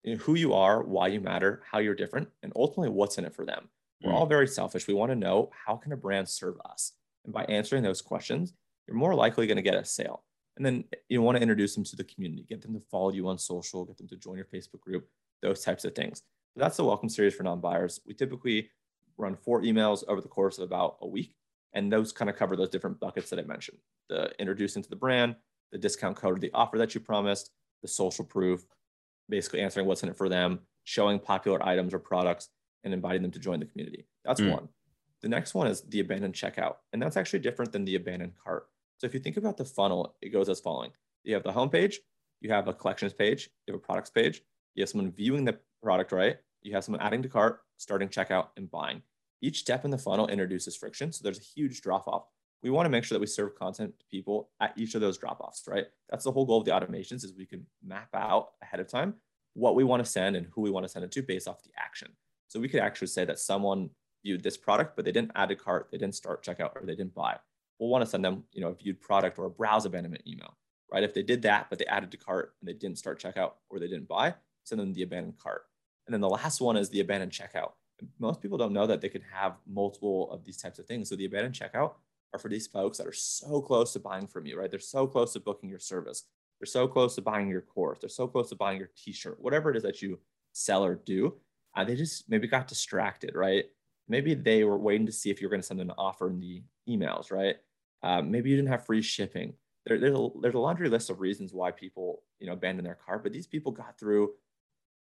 [0.03, 3.25] you know, who you are, why you matter, how you're different, and ultimately what's in
[3.25, 3.69] it for them.
[4.03, 4.15] We're mm.
[4.15, 4.87] all very selfish.
[4.87, 6.93] We want to know how can a brand serve us?
[7.25, 8.53] And by answering those questions,
[8.87, 10.23] you're more likely going to get a sale.
[10.57, 13.27] And then you want to introduce them to the community, get them to follow you
[13.27, 15.07] on social, get them to join your Facebook group,
[15.41, 16.21] those types of things
[16.55, 17.99] that's the welcome series for non-buyers.
[18.05, 18.69] We typically
[19.17, 21.35] run four emails over the course of about a week.
[21.75, 23.77] And those kind of cover those different buckets that I mentioned.
[24.09, 25.35] The introducing to the brand,
[25.71, 28.65] the discount code, or the offer that you promised, the social proof,
[29.29, 32.49] basically answering what's in it for them, showing popular items or products,
[32.83, 34.07] and inviting them to join the community.
[34.23, 34.51] That's mm.
[34.51, 34.69] one.
[35.21, 36.75] The next one is the abandoned checkout.
[36.93, 38.67] And that's actually different than the abandoned cart.
[38.97, 40.91] So if you think about the funnel, it goes as following.
[41.23, 41.95] You have the homepage,
[42.41, 44.43] you have a collections page, you have a products page,
[44.75, 46.37] you have someone viewing the product, right?
[46.61, 49.01] You have someone adding to cart, starting checkout, and buying.
[49.45, 51.11] Each step in the funnel introduces friction.
[51.11, 52.25] So there's a huge drop off.
[52.63, 55.19] We want to make sure that we serve content to people at each of those
[55.19, 55.85] drop offs, right?
[56.09, 59.13] That's the whole goal of the automations is we can map out ahead of time
[59.53, 61.61] what we want to send and who we want to send it to based off
[61.61, 62.07] the action.
[62.47, 63.91] So we could actually say that someone
[64.23, 66.95] viewed this product, but they didn't add to cart, they didn't start checkout, or they
[66.95, 67.37] didn't buy.
[67.77, 70.57] We'll want to send them, you know, a viewed product or a browse abandonment email,
[70.91, 71.03] right?
[71.03, 73.77] If they did that, but they added to cart and they didn't start checkout or
[73.77, 75.65] they didn't buy, send them the abandoned cart.
[76.07, 77.73] And then the last one is the abandoned checkout.
[78.19, 81.09] Most people don't know that they can have multiple of these types of things.
[81.09, 81.93] So the abandoned checkout
[82.33, 84.69] are for these folks that are so close to buying from you, right?
[84.69, 86.23] They're so close to booking your service.
[86.59, 87.99] They're so close to buying your course.
[87.99, 90.19] They're so close to buying your t-shirt, whatever it is that you
[90.53, 91.35] sell or do.
[91.75, 93.65] Uh, they just maybe got distracted, right?
[94.07, 96.39] Maybe they were waiting to see if you're going to send them an offer in
[96.39, 97.57] the emails, right?
[98.03, 99.53] Uh, maybe you didn't have free shipping.
[99.85, 102.97] There, there's, a, there's a laundry list of reasons why people, you know, abandon their
[103.05, 104.31] cart, but these people got through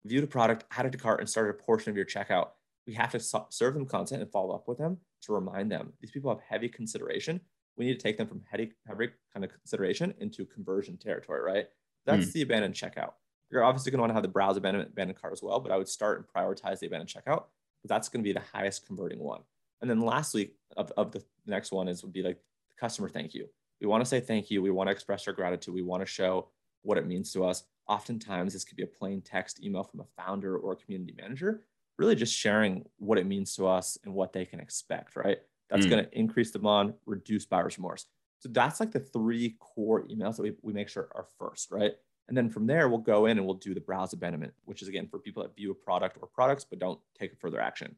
[0.05, 2.49] viewed a product, added to cart, and started a portion of your checkout,
[2.85, 3.19] we have to
[3.49, 5.93] serve them content and follow up with them to remind them.
[6.01, 7.39] These people have heavy consideration.
[7.77, 11.67] we need to take them from heavy, heavy kind of consideration into conversion territory, right?
[12.05, 12.33] That's mm.
[12.33, 13.13] the abandoned checkout.
[13.49, 15.71] You're obviously going to want to have the browse abandoned, abandoned cart as well, but
[15.71, 17.45] I would start and prioritize the abandoned checkout
[17.81, 19.41] because that's going to be the highest converting one.
[19.81, 22.37] And then lastly, of, of the next one is would be like
[22.69, 23.47] the customer thank you.
[23.81, 24.61] We want to say thank you.
[24.61, 25.73] We want to express our gratitude.
[25.73, 26.49] We want to show
[26.83, 27.63] what it means to us.
[27.87, 31.63] Oftentimes, this could be a plain text email from a founder or a community manager,
[31.97, 35.37] really just sharing what it means to us and what they can expect, right?
[35.69, 35.89] That's mm.
[35.89, 38.05] going to increase demand, reduce buyer's remorse.
[38.39, 41.93] So that's like the three core emails that we, we make sure are first, right?
[42.27, 44.87] And then from there, we'll go in and we'll do the browse abandonment, which is
[44.87, 47.95] again for people that view a product or products but don't take further action.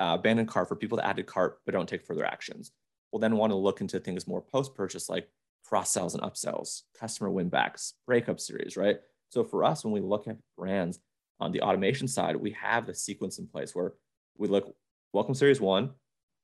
[0.00, 2.72] Uh, abandoned cart for people that added cart but don't take further actions.
[3.12, 5.28] We'll then want to look into things more post purchase like
[5.64, 9.00] cross sells and upsells, customer win backs, breakup series, right?
[9.30, 10.98] So for us, when we look at brands
[11.40, 13.94] on the automation side, we have the sequence in place where
[14.38, 14.74] we look
[15.12, 15.90] welcome series one,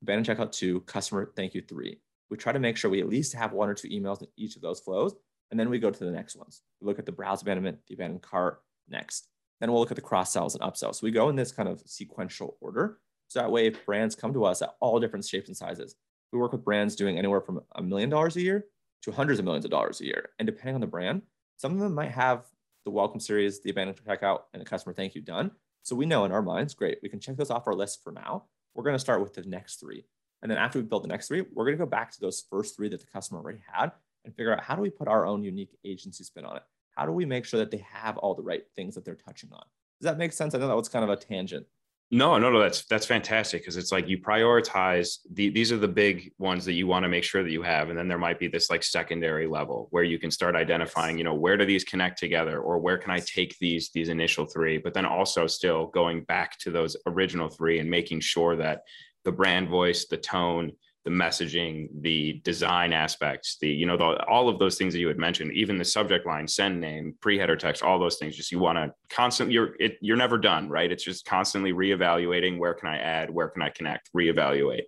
[0.02, 2.00] abandoned checkout two, customer thank you three.
[2.30, 4.56] We try to make sure we at least have one or two emails in each
[4.56, 5.14] of those flows.
[5.50, 6.62] And then we go to the next ones.
[6.80, 9.28] We look at the browse abandonment, the abandoned cart next.
[9.60, 10.96] Then we'll look at the cross sells and upsells.
[10.96, 12.98] So we go in this kind of sequential order.
[13.28, 15.96] So that way, if brands come to us at all different shapes and sizes,
[16.32, 18.66] we work with brands doing anywhere from a million dollars a year
[19.02, 20.30] to hundreds of millions of dollars a year.
[20.38, 21.22] And depending on the brand,
[21.56, 22.44] some of them might have
[22.88, 25.50] the welcome series, the abandoned checkout, and the customer thank you done.
[25.82, 28.12] So we know in our minds, great, we can check those off our list for
[28.12, 28.44] now.
[28.74, 30.06] We're going to start with the next three.
[30.40, 32.42] And then after we build the next three, we're going to go back to those
[32.48, 33.92] first three that the customer already had
[34.24, 36.62] and figure out how do we put our own unique agency spin on it?
[36.96, 39.50] How do we make sure that they have all the right things that they're touching
[39.52, 39.64] on?
[40.00, 40.54] Does that make sense?
[40.54, 41.66] I know that was kind of a tangent.
[42.10, 42.58] No, no, no.
[42.58, 46.72] That's that's fantastic because it's like you prioritize the, these are the big ones that
[46.72, 48.82] you want to make sure that you have, and then there might be this like
[48.82, 52.78] secondary level where you can start identifying, you know, where do these connect together, or
[52.78, 56.70] where can I take these these initial three, but then also still going back to
[56.70, 58.84] those original three and making sure that
[59.26, 60.72] the brand voice, the tone,
[61.08, 65.08] the messaging, the design aspects, the you know the, all of those things that you
[65.08, 68.36] had mentioned, even the subject line, send name, pre-header text, all those things.
[68.36, 70.92] Just you want to constantly you're it, you're never done, right?
[70.92, 72.58] It's just constantly reevaluating.
[72.58, 73.30] Where can I add?
[73.30, 74.10] Where can I connect?
[74.14, 74.82] Reevaluate.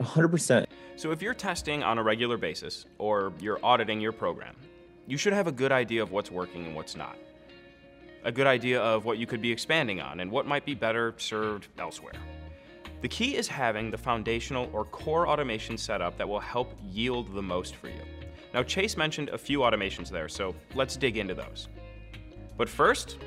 [0.00, 0.66] 100%.
[0.94, 4.54] So if you're testing on a regular basis or you're auditing your program,
[5.08, 7.16] you should have a good idea of what's working and what's not.
[8.22, 11.14] A good idea of what you could be expanding on and what might be better
[11.16, 12.14] served elsewhere.
[13.00, 17.42] The key is having the foundational or core automation setup that will help yield the
[17.42, 18.02] most for you.
[18.52, 21.68] Now, Chase mentioned a few automations there, so let's dig into those.
[22.56, 23.18] But first,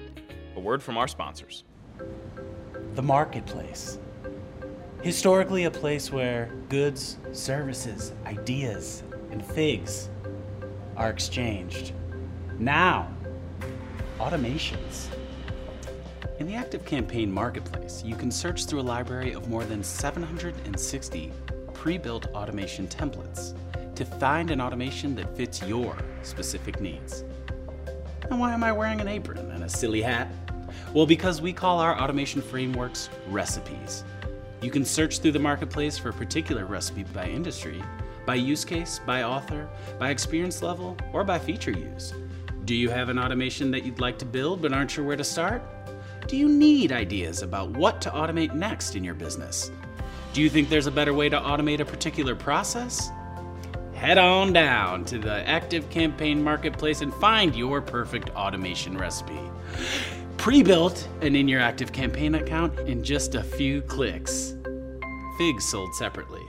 [0.55, 1.63] a word from our sponsors.
[2.95, 3.99] The marketplace.
[5.03, 10.09] Historically, a place where goods, services, ideas, and figs
[10.97, 11.93] are exchanged.
[12.59, 13.09] Now,
[14.19, 15.07] automations.
[16.41, 21.31] In the ActiveCampaign marketplace, you can search through a library of more than 760
[21.71, 23.53] pre built automation templates
[23.93, 27.23] to find an automation that fits your specific needs.
[28.31, 30.29] And why am I wearing an apron and a silly hat?
[30.95, 34.03] Well, because we call our automation frameworks recipes.
[34.63, 37.83] You can search through the marketplace for a particular recipe by industry,
[38.25, 42.15] by use case, by author, by experience level, or by feature use.
[42.65, 45.23] Do you have an automation that you'd like to build but aren't sure where to
[45.23, 45.61] start?
[46.27, 49.71] Do you need ideas about what to automate next in your business?
[50.33, 53.11] Do you think there's a better way to automate a particular process?
[53.93, 59.39] Head on down to the ActiveCampaign Marketplace and find your perfect automation recipe.
[60.37, 64.55] Pre built and in your ActiveCampaign account in just a few clicks.
[65.37, 66.43] Figs sold separately.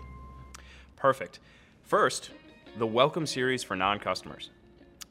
[0.97, 1.41] Perfect.
[1.83, 2.31] First,
[2.79, 4.51] the welcome series for non customers.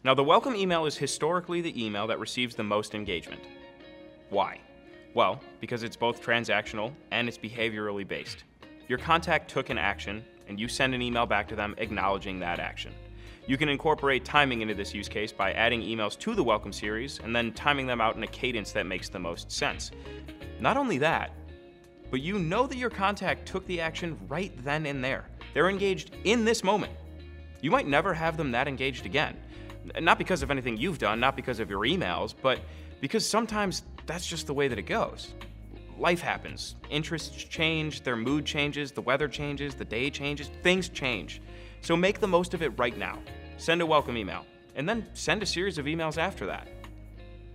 [0.04, 3.42] Now, the welcome email is historically the email that receives the most engagement.
[4.32, 4.62] Why?
[5.14, 8.46] Well, because it's both transactional and it's behaviorally based.
[8.88, 12.58] Your contact took an action, and you send an email back to them acknowledging that
[12.58, 12.94] action.
[13.46, 17.20] You can incorporate timing into this use case by adding emails to the welcome series
[17.20, 19.92] and then timing them out in a cadence that makes the most sense.
[20.62, 21.32] Not only that,
[22.10, 25.26] but you know that your contact took the action right then and there.
[25.54, 26.94] They're engaged in this moment.
[27.62, 29.38] You might never have them that engaged again.
[30.00, 32.62] Not because of anything you've done, not because of your emails, but
[33.02, 35.34] because sometimes that's just the way that it goes.
[35.98, 36.76] Life happens.
[36.90, 41.42] Interests change, their mood changes, the weather changes, the day changes, things change.
[41.82, 43.20] So make the most of it right now.
[43.58, 46.68] Send a welcome email, and then send a series of emails after that.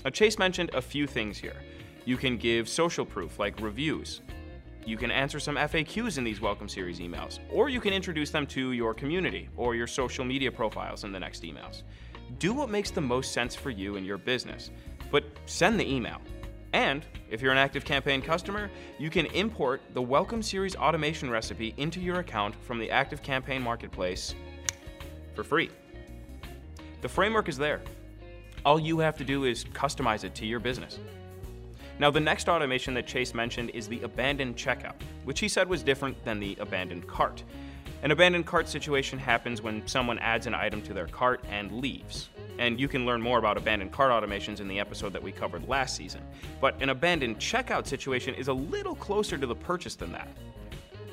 [0.05, 1.57] Now, Chase mentioned a few things here.
[2.05, 4.21] You can give social proof like reviews.
[4.85, 8.47] You can answer some FAQs in these welcome series emails, or you can introduce them
[8.47, 11.83] to your community or your social media profiles in the next emails.
[12.39, 14.71] Do what makes the most sense for you and your business,
[15.11, 16.21] but send the email.
[16.73, 22.01] And if you're an ActiveCampaign customer, you can import the Welcome Series automation recipe into
[22.01, 24.35] your account from the ActiveCampaign marketplace
[25.35, 25.71] for free.
[27.01, 27.83] The framework is there.
[28.65, 30.99] All you have to do is customize it to your business.
[31.99, 35.83] Now, the next automation that Chase mentioned is the abandoned checkout, which he said was
[35.83, 37.43] different than the abandoned cart.
[38.03, 42.29] An abandoned cart situation happens when someone adds an item to their cart and leaves.
[42.59, 45.69] And you can learn more about abandoned cart automations in the episode that we covered
[45.69, 46.23] last season.
[46.61, 50.29] But an abandoned checkout situation is a little closer to the purchase than that.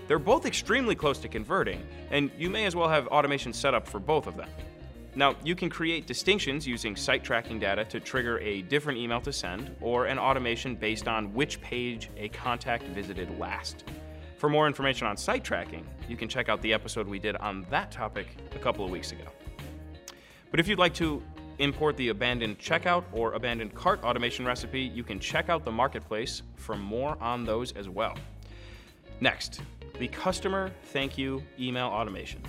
[0.08, 3.88] They're both extremely close to converting, and you may as well have automation set up
[3.88, 4.50] for both of them.
[5.16, 9.32] Now, you can create distinctions using site tracking data to trigger a different email to
[9.32, 13.84] send, or an automation based on which page a contact visited last.
[14.38, 17.66] For more information on site tracking, you can check out the episode we did on
[17.70, 19.26] that topic a couple of weeks ago.
[20.52, 21.24] But if you'd like to
[21.60, 26.42] import the abandoned checkout or abandoned cart automation recipe, you can check out the marketplace
[26.56, 28.16] for more on those as well.
[29.20, 29.62] Next,
[30.00, 32.42] the customer thank you email automation.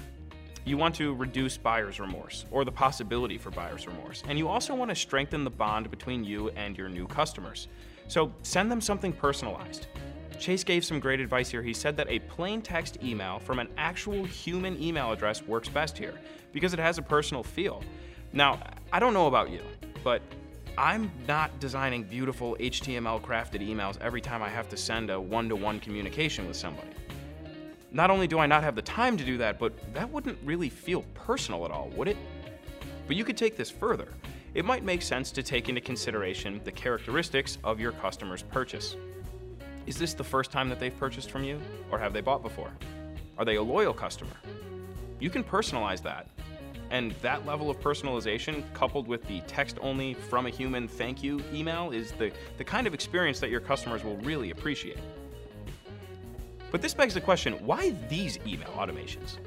[0.65, 4.75] You want to reduce buyer's remorse or the possibility for buyer's remorse, and you also
[4.75, 7.69] want to strengthen the bond between you and your new customers.
[8.09, 9.87] So send them something personalized.
[10.39, 11.63] Chase gave some great advice here.
[11.63, 15.97] He said that a plain text email from an actual human email address works best
[15.97, 16.15] here
[16.53, 17.83] because it has a personal feel.
[18.33, 18.59] Now,
[18.95, 19.61] I don't know about you,
[20.05, 20.23] but
[20.79, 25.49] I'm not designing beautiful HTML crafted emails every time I have to send a one
[25.49, 26.91] to one communication with somebody.
[27.91, 30.69] Not only do I not have the time to do that, but that wouldn't really
[30.69, 32.17] feel personal at all, would it?
[33.09, 34.15] But you could take this further.
[34.55, 38.95] It might make sense to take into consideration the characteristics of your customer's purchase.
[39.87, 42.71] Is this the first time that they've purchased from you, or have they bought before?
[43.39, 44.37] Are they a loyal customer?
[45.19, 46.29] You can personalize that.
[46.91, 51.41] And that level of personalization, coupled with the text only from a human thank you
[51.53, 54.99] email, is the, the kind of experience that your customers will really appreciate.
[56.71, 59.39] But this begs the question why these email automations?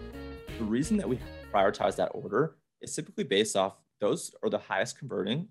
[0.57, 1.19] The reason that we
[1.53, 5.47] prioritize that order is typically based off those are the highest converting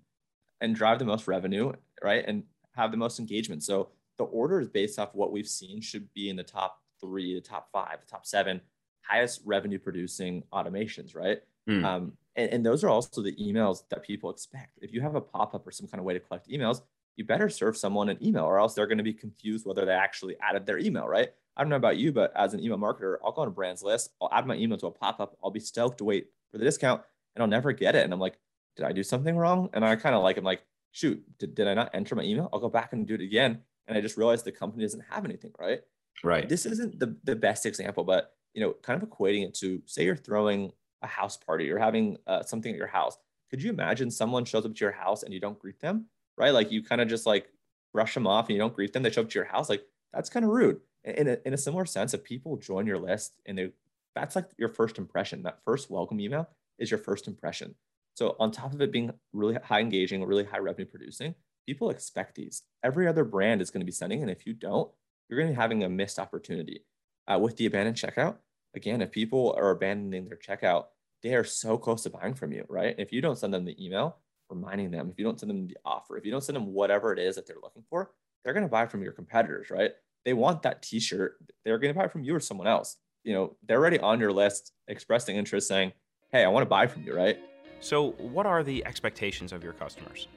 [0.61, 1.73] and drive the most revenue,
[2.03, 2.23] right?
[2.27, 2.43] And
[2.75, 3.63] have the most engagement.
[3.63, 7.35] So the order is based off what we've seen should be in the top three,
[7.35, 8.61] the top five, the top seven
[9.01, 11.41] highest revenue producing automations, right?
[11.67, 11.83] Mm.
[11.83, 14.77] Um, and, and those are also the emails that people expect.
[14.81, 16.81] If you have a pop up or some kind of way to collect emails,
[17.15, 19.91] you better serve someone an email or else they're going to be confused whether they
[19.91, 21.29] actually added their email, right?
[21.57, 23.81] I don't know about you, but as an email marketer, I'll go on a brand's
[23.81, 26.59] list, I'll add my email to a pop up, I'll be stoked to wait for
[26.59, 27.01] the discount,
[27.35, 28.03] and I'll never get it.
[28.03, 28.37] And I'm like,
[28.75, 29.69] did I do something wrong?
[29.73, 32.49] And I kind of like, I'm like, shoot, did, did I not enter my email?
[32.53, 33.59] I'll go back and do it again.
[33.87, 35.81] And I just realized the company doesn't have anything, right?
[36.23, 36.47] Right.
[36.47, 40.05] This isn't the, the best example, but you know, kind of equating it to say
[40.05, 43.17] you're throwing a house party or having uh, something at your house.
[43.49, 46.05] Could you imagine someone shows up to your house and you don't greet them,
[46.37, 46.51] right?
[46.51, 47.49] Like you kind of just like
[47.93, 49.03] brush them off and you don't greet them.
[49.03, 49.69] They show up to your house.
[49.69, 50.81] Like that's kind of rude
[51.15, 53.71] in a, in a similar sense, if people join your list and they,
[54.15, 57.75] that's like your first impression, that first welcome email is your first impression.
[58.15, 62.35] So on top of it being really high engaging, really high revenue producing, people expect
[62.35, 62.63] these.
[62.83, 64.91] Every other brand is going to be sending, and if you don't,
[65.29, 66.83] you're going to be having a missed opportunity.
[67.27, 68.37] Uh, with the abandoned checkout,
[68.77, 70.85] again, if people are abandoning their checkout,
[71.21, 72.95] they are so close to buying from you, right?
[72.97, 74.17] If you don't send them the email
[74.49, 77.11] reminding them, if you don't send them the offer, if you don't send them whatever
[77.11, 78.11] it is that they're looking for,
[78.45, 79.91] they're going to buy from your competitors, right?
[80.27, 81.37] they want that t-shirt.
[81.63, 82.97] They're going to buy from you or someone else.
[83.23, 85.91] You know they're already on your list expressing interest saying
[86.31, 87.39] hey i want to buy from you right?
[87.79, 90.27] So what are the expectations of your customers?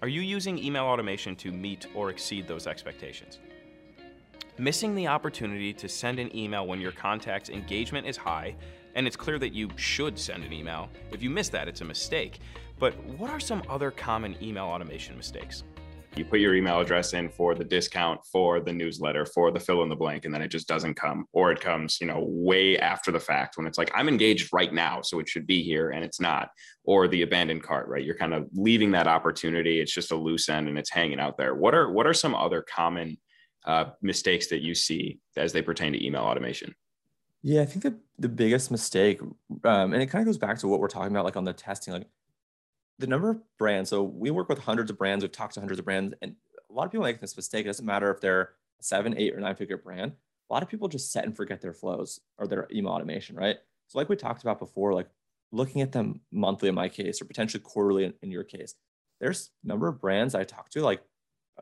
[0.00, 3.38] Are you using email automation to meet or exceed those expectations
[4.58, 8.56] missing the opportunity to send an email when your contact's engagement is high
[8.94, 10.88] and it's clear that you should send an email.
[11.12, 12.40] If you miss that it's a mistake.
[12.78, 15.64] But what are some other common email automation mistakes?
[16.16, 19.82] You put your email address in for the discount for the newsletter for the fill
[19.84, 22.76] in the blank and then it just doesn't come or it comes you know way
[22.78, 25.90] after the fact when it's like i'm engaged right now so it should be here
[25.90, 26.48] and it's not
[26.88, 28.02] or the abandoned cart right?
[28.02, 29.78] You're kind of leaving that opportunity.
[29.78, 31.54] It's just a loose end and it's hanging out there.
[31.54, 33.18] What are what are some other common
[33.68, 36.74] uh, mistakes that you see as they pertain to email automation
[37.42, 39.20] yeah i think the, the biggest mistake
[39.64, 41.52] um, and it kind of goes back to what we're talking about like on the
[41.52, 42.08] testing like
[42.98, 43.90] the number of brands.
[43.90, 45.24] So we work with hundreds of brands.
[45.24, 46.34] We've talked to hundreds of brands, and
[46.70, 47.64] a lot of people make this mistake.
[47.64, 48.50] It doesn't matter if they're
[48.80, 50.12] a seven, eight, or nine figure brand.
[50.50, 53.56] A lot of people just set and forget their flows or their email automation, right?
[53.86, 55.08] So, like we talked about before, like
[55.52, 58.74] looking at them monthly in my case, or potentially quarterly in, in your case.
[59.20, 61.02] There's a number of brands I talk to, like,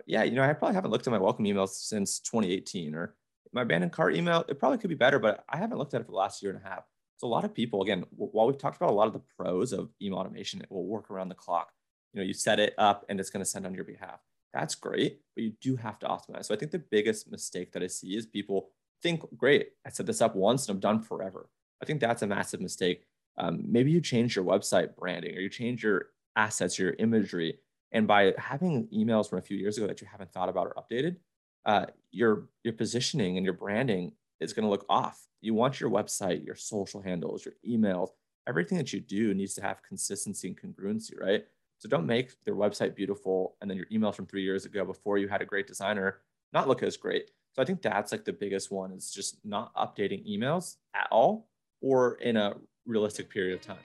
[0.07, 3.14] yeah, you know, I probably haven't looked at my welcome emails since 2018, or
[3.53, 4.44] my abandoned cart email.
[4.49, 6.53] It probably could be better, but I haven't looked at it for the last year
[6.53, 6.84] and a half.
[7.18, 9.72] So a lot of people, again, while we've talked about a lot of the pros
[9.72, 11.72] of email automation, it will work around the clock.
[12.12, 14.20] You know, you set it up and it's going to send on your behalf.
[14.53, 16.47] That's great, but you do have to optimize.
[16.47, 18.70] So I think the biggest mistake that I see is people
[19.03, 21.49] think, great, I set this up once and I'm done forever.
[21.82, 23.05] I think that's a massive mistake.
[23.38, 27.59] Um, maybe you change your website branding or you change your assets, your imagery.
[27.93, 30.74] And by having emails from a few years ago that you haven't thought about or
[30.74, 31.16] updated,
[31.64, 35.26] uh, your your positioning and your branding is going to look off.
[35.41, 38.11] You want your website, your social handles, your emails,
[38.49, 41.45] everything that you do needs to have consistency and congruency, right?
[41.78, 45.18] So don't make their website beautiful and then your emails from three years ago before
[45.18, 46.20] you had a great designer
[46.53, 47.30] not look as great.
[47.53, 51.49] So I think that's like the biggest one is just not updating emails at all
[51.80, 52.55] or in a
[52.87, 53.84] realistic period of time.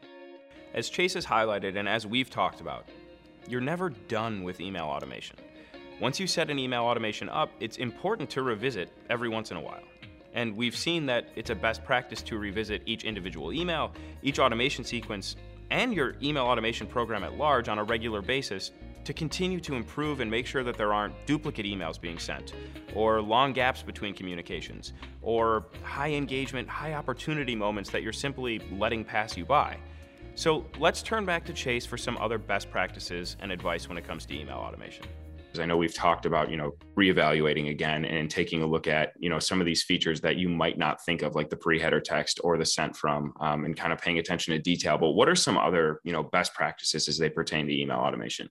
[0.73, 2.87] As Chase has highlighted and as we've talked about,
[3.47, 5.37] you're never done with email automation.
[5.99, 9.61] Once you set an email automation up, it's important to revisit every once in a
[9.61, 9.83] while.
[10.33, 13.91] And we've seen that it's a best practice to revisit each individual email,
[14.23, 15.35] each automation sequence,
[15.69, 18.71] and your email automation program at large on a regular basis
[19.03, 22.53] to continue to improve and make sure that there aren't duplicate emails being sent,
[22.93, 29.03] or long gaps between communications, or high engagement, high opportunity moments that you're simply letting
[29.03, 29.77] pass you by.
[30.41, 34.03] So let's turn back to Chase for some other best practices and advice when it
[34.03, 35.05] comes to email automation.
[35.37, 39.13] Because I know we've talked about, you know, reevaluating again and taking a look at,
[39.19, 41.99] you know, some of these features that you might not think of, like the pre-header
[41.99, 44.97] text or the sent from, um, and kind of paying attention to detail.
[44.97, 48.49] But what are some other, you know, best practices as they pertain to email automation?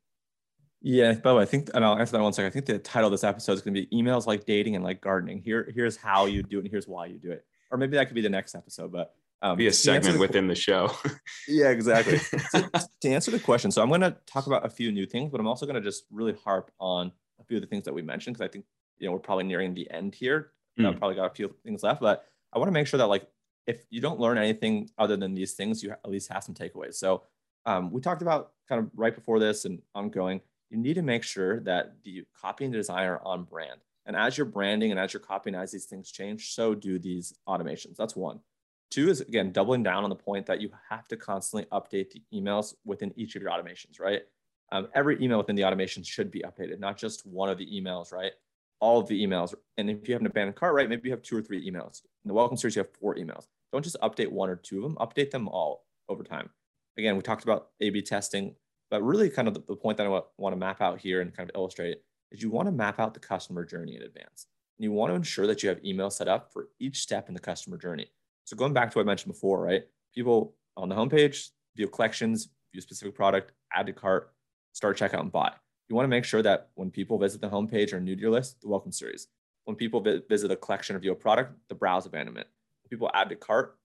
[0.82, 2.51] Yeah, by the way, I think, and I'll answer that one second.
[2.51, 4.84] I think the title of this episode is going to be "Emails Like Dating and
[4.84, 7.45] Like Gardening." Here, here's how you do it, and here's why you do it.
[7.72, 8.93] Or maybe that could be the next episode.
[8.93, 9.12] But
[9.43, 10.91] um, be a segment the, within the show.
[11.49, 12.18] yeah, exactly.
[12.18, 12.68] so,
[13.01, 15.41] to answer the question, so I'm going to talk about a few new things, but
[15.41, 18.03] I'm also going to just really harp on a few of the things that we
[18.03, 18.64] mentioned because I think
[18.99, 20.53] you know we're probably nearing the end here.
[20.78, 20.88] Mm.
[20.88, 23.26] I've probably got a few things left, but I want to make sure that like
[23.66, 26.95] if you don't learn anything other than these things, you at least have some takeaways.
[26.95, 27.22] So
[27.66, 31.24] um, we talked about kind of right before this and ongoing you need to make
[31.24, 33.80] sure that the copy and design are on brand.
[34.07, 37.34] And as your branding and as your copying, as these things change, so do these
[37.47, 37.97] automations.
[37.97, 38.41] That's one.
[38.91, 42.22] Two is again doubling down on the point that you have to constantly update the
[42.34, 44.22] emails within each of your automations, right?
[44.72, 48.12] Um, every email within the automation should be updated, not just one of the emails,
[48.12, 48.32] right?
[48.80, 49.55] All of the emails.
[49.76, 52.03] And if you have an abandoned cart, right, maybe you have two or three emails.
[52.24, 53.47] In the welcome series, you have four emails.
[53.72, 56.51] Don't just update one or two of them, update them all over time.
[56.99, 58.55] Again, we talked about A B testing
[58.91, 61.34] but really, kind of the, the point that I want, to map out here and
[61.34, 61.99] kind of illustrate
[62.32, 64.47] is you want to map out the customer journey in advance.
[64.78, 67.34] And you want to ensure that you have email set up for each step in
[67.34, 68.11] the customer journey.
[68.45, 69.82] So going back to what I mentioned before, right?
[70.14, 74.32] People on the homepage view collections, view specific product, add to cart,
[74.72, 75.53] start checkout, and buy.
[75.88, 78.30] You want to make sure that when people visit the homepage or new to your
[78.30, 79.28] list, the welcome series.
[79.64, 82.49] When people vi- visit a collection of a product, the browse abandonment.
[82.82, 83.78] When people add to cart,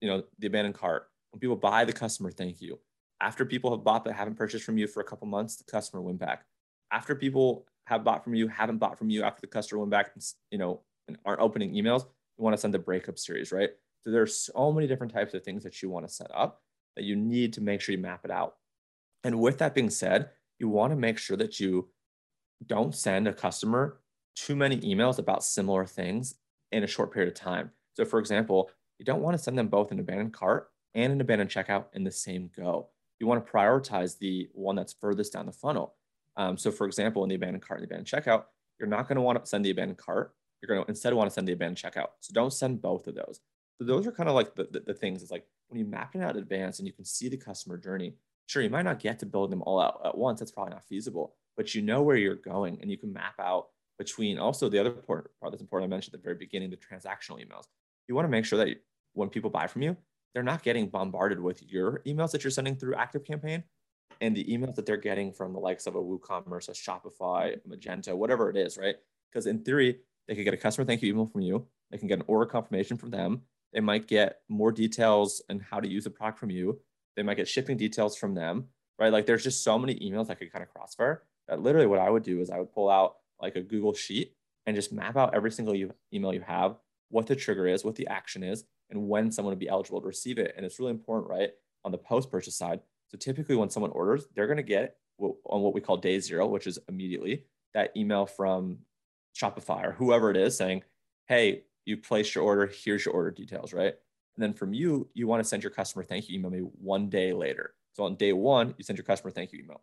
[0.00, 1.10] you know, the abandoned cart.
[1.30, 2.78] When people buy the customer thank you
[3.20, 6.02] after people have bought but haven't purchased from you for a couple months, the customer
[6.02, 6.44] win back.
[6.90, 10.12] After people have bought from you, haven't bought from you after the customer went back,
[10.50, 12.02] you know, and aren't opening emails,
[12.36, 13.70] you want to send the breakup series, right?
[14.06, 16.62] So there's so many different types of things that you want to set up
[16.94, 18.54] that you need to make sure you map it out.
[19.24, 20.30] And with that being said,
[20.60, 21.88] you want to make sure that you
[22.64, 24.00] don't send a customer
[24.36, 26.36] too many emails about similar things
[26.70, 27.72] in a short period of time.
[27.94, 31.20] So for example, you don't want to send them both an abandoned cart and an
[31.20, 32.88] abandoned checkout in the same go
[33.18, 35.94] you want to prioritize the one that's furthest down the funnel.
[36.36, 38.44] Um, so for example, in the abandoned cart and the abandoned checkout,
[38.78, 40.34] you're not going to want to send the abandoned cart.
[40.60, 42.08] You're going to instead want to send the abandoned checkout.
[42.20, 43.40] So don't send both of those.
[43.78, 45.22] Those are kind of like the, the, the things.
[45.22, 47.76] It's like when you map it out in advance and you can see the customer
[47.76, 48.14] journey,
[48.46, 50.40] sure, you might not get to build them all out at once.
[50.40, 53.68] That's probably not feasible, but you know where you're going and you can map out
[53.98, 56.76] between also the other part, part that's important I mentioned at the very beginning, the
[56.76, 57.64] transactional emails.
[58.08, 58.76] You want to make sure that
[59.14, 59.96] when people buy from you,
[60.34, 63.62] they're not getting bombarded with your emails that you're sending through ActiveCampaign
[64.20, 67.68] and the emails that they're getting from the likes of a WooCommerce, a Shopify, a
[67.68, 68.96] Magento, whatever it is, right?
[69.30, 69.98] Because in theory,
[70.28, 71.66] they could get a customer thank you email from you.
[71.90, 73.42] They can get an order confirmation from them.
[73.72, 76.80] They might get more details and how to use the product from you.
[77.16, 78.66] They might get shipping details from them,
[78.98, 79.12] right?
[79.12, 82.10] Like there's just so many emails that could kind of crossfire that literally what I
[82.10, 84.34] would do is I would pull out like a Google sheet
[84.66, 85.74] and just map out every single
[86.12, 86.76] email you have,
[87.10, 90.06] what the trigger is, what the action is, and when someone would be eligible to
[90.06, 90.54] receive it.
[90.56, 91.50] And it's really important, right,
[91.84, 92.80] on the post purchase side.
[93.08, 96.46] So typically, when someone orders, they're going to get on what we call day zero,
[96.46, 97.44] which is immediately
[97.74, 98.78] that email from
[99.36, 100.82] Shopify or whoever it is saying,
[101.26, 102.66] Hey, you place your order.
[102.66, 103.94] Here's your order details, right?
[104.36, 107.08] And then from you, you want to send your customer thank you email maybe one
[107.08, 107.74] day later.
[107.94, 109.80] So on day one, you send your customer thank you email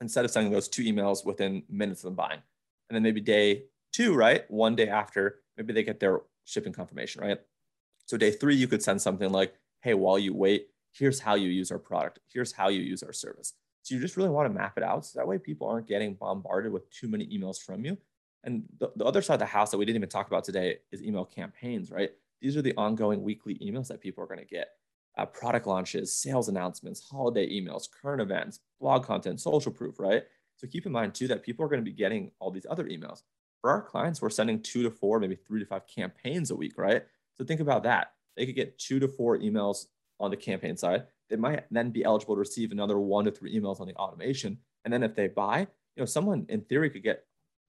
[0.00, 2.40] instead of sending those two emails within minutes of them buying.
[2.88, 4.50] And then maybe day two, right?
[4.50, 7.38] One day after, maybe they get their shipping confirmation, right?
[8.06, 11.48] So day three, you could send something like, hey, while you wait, here's how you
[11.48, 12.20] use our product.
[12.32, 13.54] Here's how you use our service.
[13.82, 16.14] So you just really want to map it out so that way people aren't getting
[16.14, 17.98] bombarded with too many emails from you.
[18.44, 20.78] And the, the other side of the house that we didn't even talk about today
[20.92, 22.10] is email campaigns, right?
[22.40, 24.68] These are the ongoing weekly emails that people are going to get.
[25.16, 30.24] Uh, product launches, sales announcements, holiday emails, current events, blog content, social proof, right?
[30.56, 32.84] So keep in mind too that people are going to be getting all these other
[32.84, 33.22] emails.
[33.60, 36.76] For our clients, we're sending two to four, maybe three to five campaigns a week,
[36.76, 37.04] right?
[37.34, 38.12] So think about that.
[38.36, 39.86] They could get two to four emails
[40.20, 41.04] on the campaign side.
[41.30, 44.58] They might then be eligible to receive another one to three emails on the automation.
[44.84, 47.24] And then if they buy, you know, someone in theory could get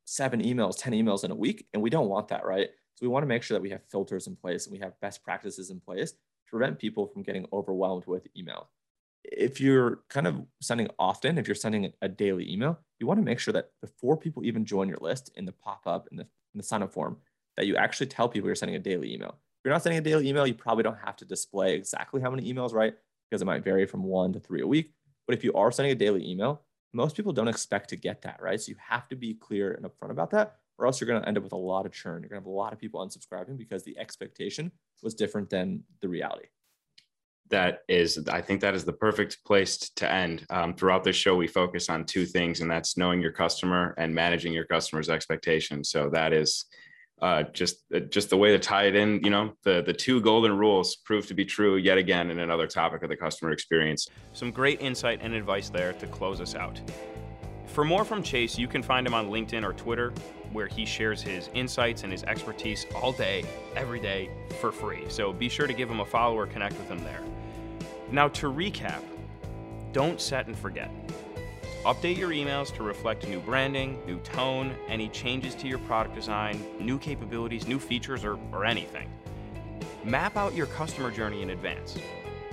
[0.05, 1.67] seven emails, 10 emails in a week.
[1.73, 2.69] And we don't want that, right?
[2.95, 4.99] So we want to make sure that we have filters in place and we have
[5.01, 6.17] best practices in place to
[6.49, 8.69] prevent people from getting overwhelmed with email.
[9.23, 13.25] If you're kind of sending often, if you're sending a daily email, you want to
[13.25, 16.23] make sure that before people even join your list in the pop up in the,
[16.23, 17.17] in the sign up form,
[17.57, 19.29] that you actually tell people you're sending a daily email.
[19.29, 22.29] If you're not sending a daily email, you probably don't have to display exactly how
[22.29, 22.93] many emails, right?
[23.29, 24.93] Because it might vary from one to three a week.
[25.27, 26.61] But if you are sending a daily email,
[26.95, 28.59] most people don't expect to get that, right?
[28.59, 31.27] So you have to be clear and upfront about that, or else you're going to
[31.27, 32.21] end up with a lot of churn.
[32.21, 34.71] You're going to have a lot of people unsubscribing because the expectation
[35.03, 36.47] was different than the reality.
[37.49, 40.45] That is, I think that is the perfect place to end.
[40.49, 44.15] Um, throughout this show, we focus on two things, and that's knowing your customer and
[44.15, 45.89] managing your customer's expectations.
[45.89, 46.65] So that is
[47.21, 49.21] uh, just uh, just the way to tie it in.
[49.23, 52.67] You know, the the two golden rules prove to be true yet again in another
[52.67, 54.07] topic of the customer experience.
[54.33, 56.79] Some great insight and advice there to close us out.
[57.67, 60.13] For more from Chase, you can find him on LinkedIn or Twitter,
[60.53, 63.43] where he shares his insights and his expertise all day,
[63.75, 64.29] every day,
[64.61, 65.03] for free.
[65.09, 67.21] So be sure to give him a follow or connect with him there.
[68.11, 69.01] Now, to recap,
[69.91, 70.89] don't set and forget.
[71.85, 76.59] Update your emails to reflect new branding, new tone, any changes to your product design,
[76.79, 79.07] new capabilities, new features, or, or anything.
[80.03, 81.95] Map out your customer journey in advance,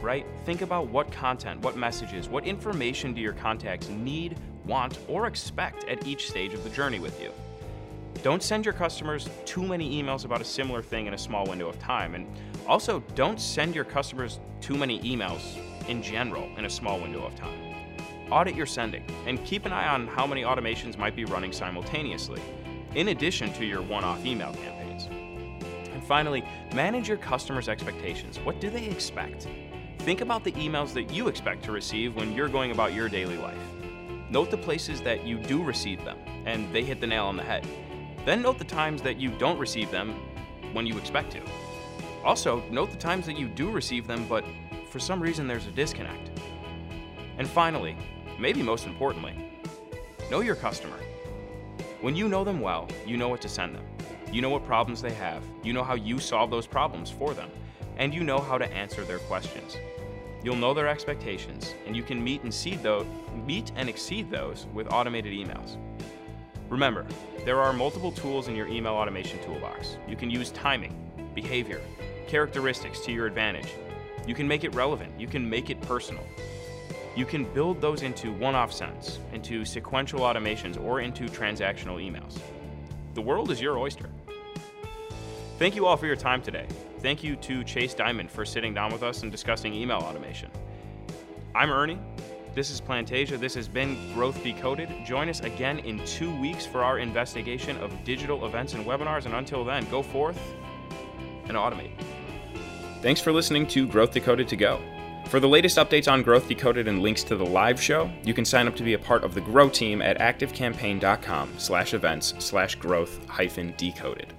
[0.02, 0.26] right?
[0.44, 5.84] Think about what content, what messages, what information do your contacts need, want, or expect
[5.88, 7.32] at each stage of the journey with you.
[8.22, 11.70] Don't send your customers too many emails about a similar thing in a small window
[11.70, 12.14] of time.
[12.14, 12.26] And
[12.68, 15.56] also, don't send your customers too many emails
[15.88, 17.61] in general in a small window of time
[18.32, 22.40] audit your sending and keep an eye on how many automations might be running simultaneously,
[22.94, 25.04] in addition to your one off email campaigns.
[25.92, 26.42] And finally,
[26.74, 28.38] manage your customers' expectations.
[28.38, 29.48] What do they expect?
[29.98, 33.36] Think about the emails that you expect to receive when you're going about your daily
[33.36, 33.58] life.
[34.30, 37.42] Note the places that you do receive them and they hit the nail on the
[37.42, 37.66] head.
[38.24, 40.14] Then note the times that you don't receive them
[40.72, 41.42] when you expect to.
[42.24, 44.42] Also, note the times that you do receive them, but
[44.88, 46.30] for some reason there's a disconnect.
[47.38, 47.96] And finally,
[48.42, 49.32] maybe most importantly,
[50.28, 50.98] know your customer.
[52.00, 53.84] When you know them well, you know what to send them.
[54.32, 57.48] You know what problems they have, you know how you solve those problems for them,
[57.98, 59.76] and you know how to answer their questions.
[60.42, 63.06] You'll know their expectations, and you can meet and exceed those,
[63.46, 65.76] meet and exceed those with automated emails.
[66.68, 67.06] Remember,
[67.44, 69.98] there are multiple tools in your email automation toolbox.
[70.08, 70.94] You can use timing,
[71.32, 71.80] behavior,
[72.26, 73.68] characteristics to your advantage.
[74.26, 76.24] You can make it relevant, you can make it personal.
[77.14, 82.38] You can build those into one off sends, into sequential automations, or into transactional emails.
[83.12, 84.08] The world is your oyster.
[85.58, 86.66] Thank you all for your time today.
[87.00, 90.50] Thank you to Chase Dimond for sitting down with us and discussing email automation.
[91.54, 91.98] I'm Ernie.
[92.54, 93.38] This is Plantasia.
[93.38, 94.88] This has been Growth Decoded.
[95.04, 99.26] Join us again in two weeks for our investigation of digital events and webinars.
[99.26, 100.40] And until then, go forth
[101.44, 101.92] and automate.
[103.02, 104.80] Thanks for listening to Growth Decoded to Go.
[105.32, 108.44] For the latest updates on Growth Decoded and links to the live show, you can
[108.44, 112.74] sign up to be a part of the Grow team at activecampaign.com slash events slash
[112.74, 114.34] growth hyphen decoded.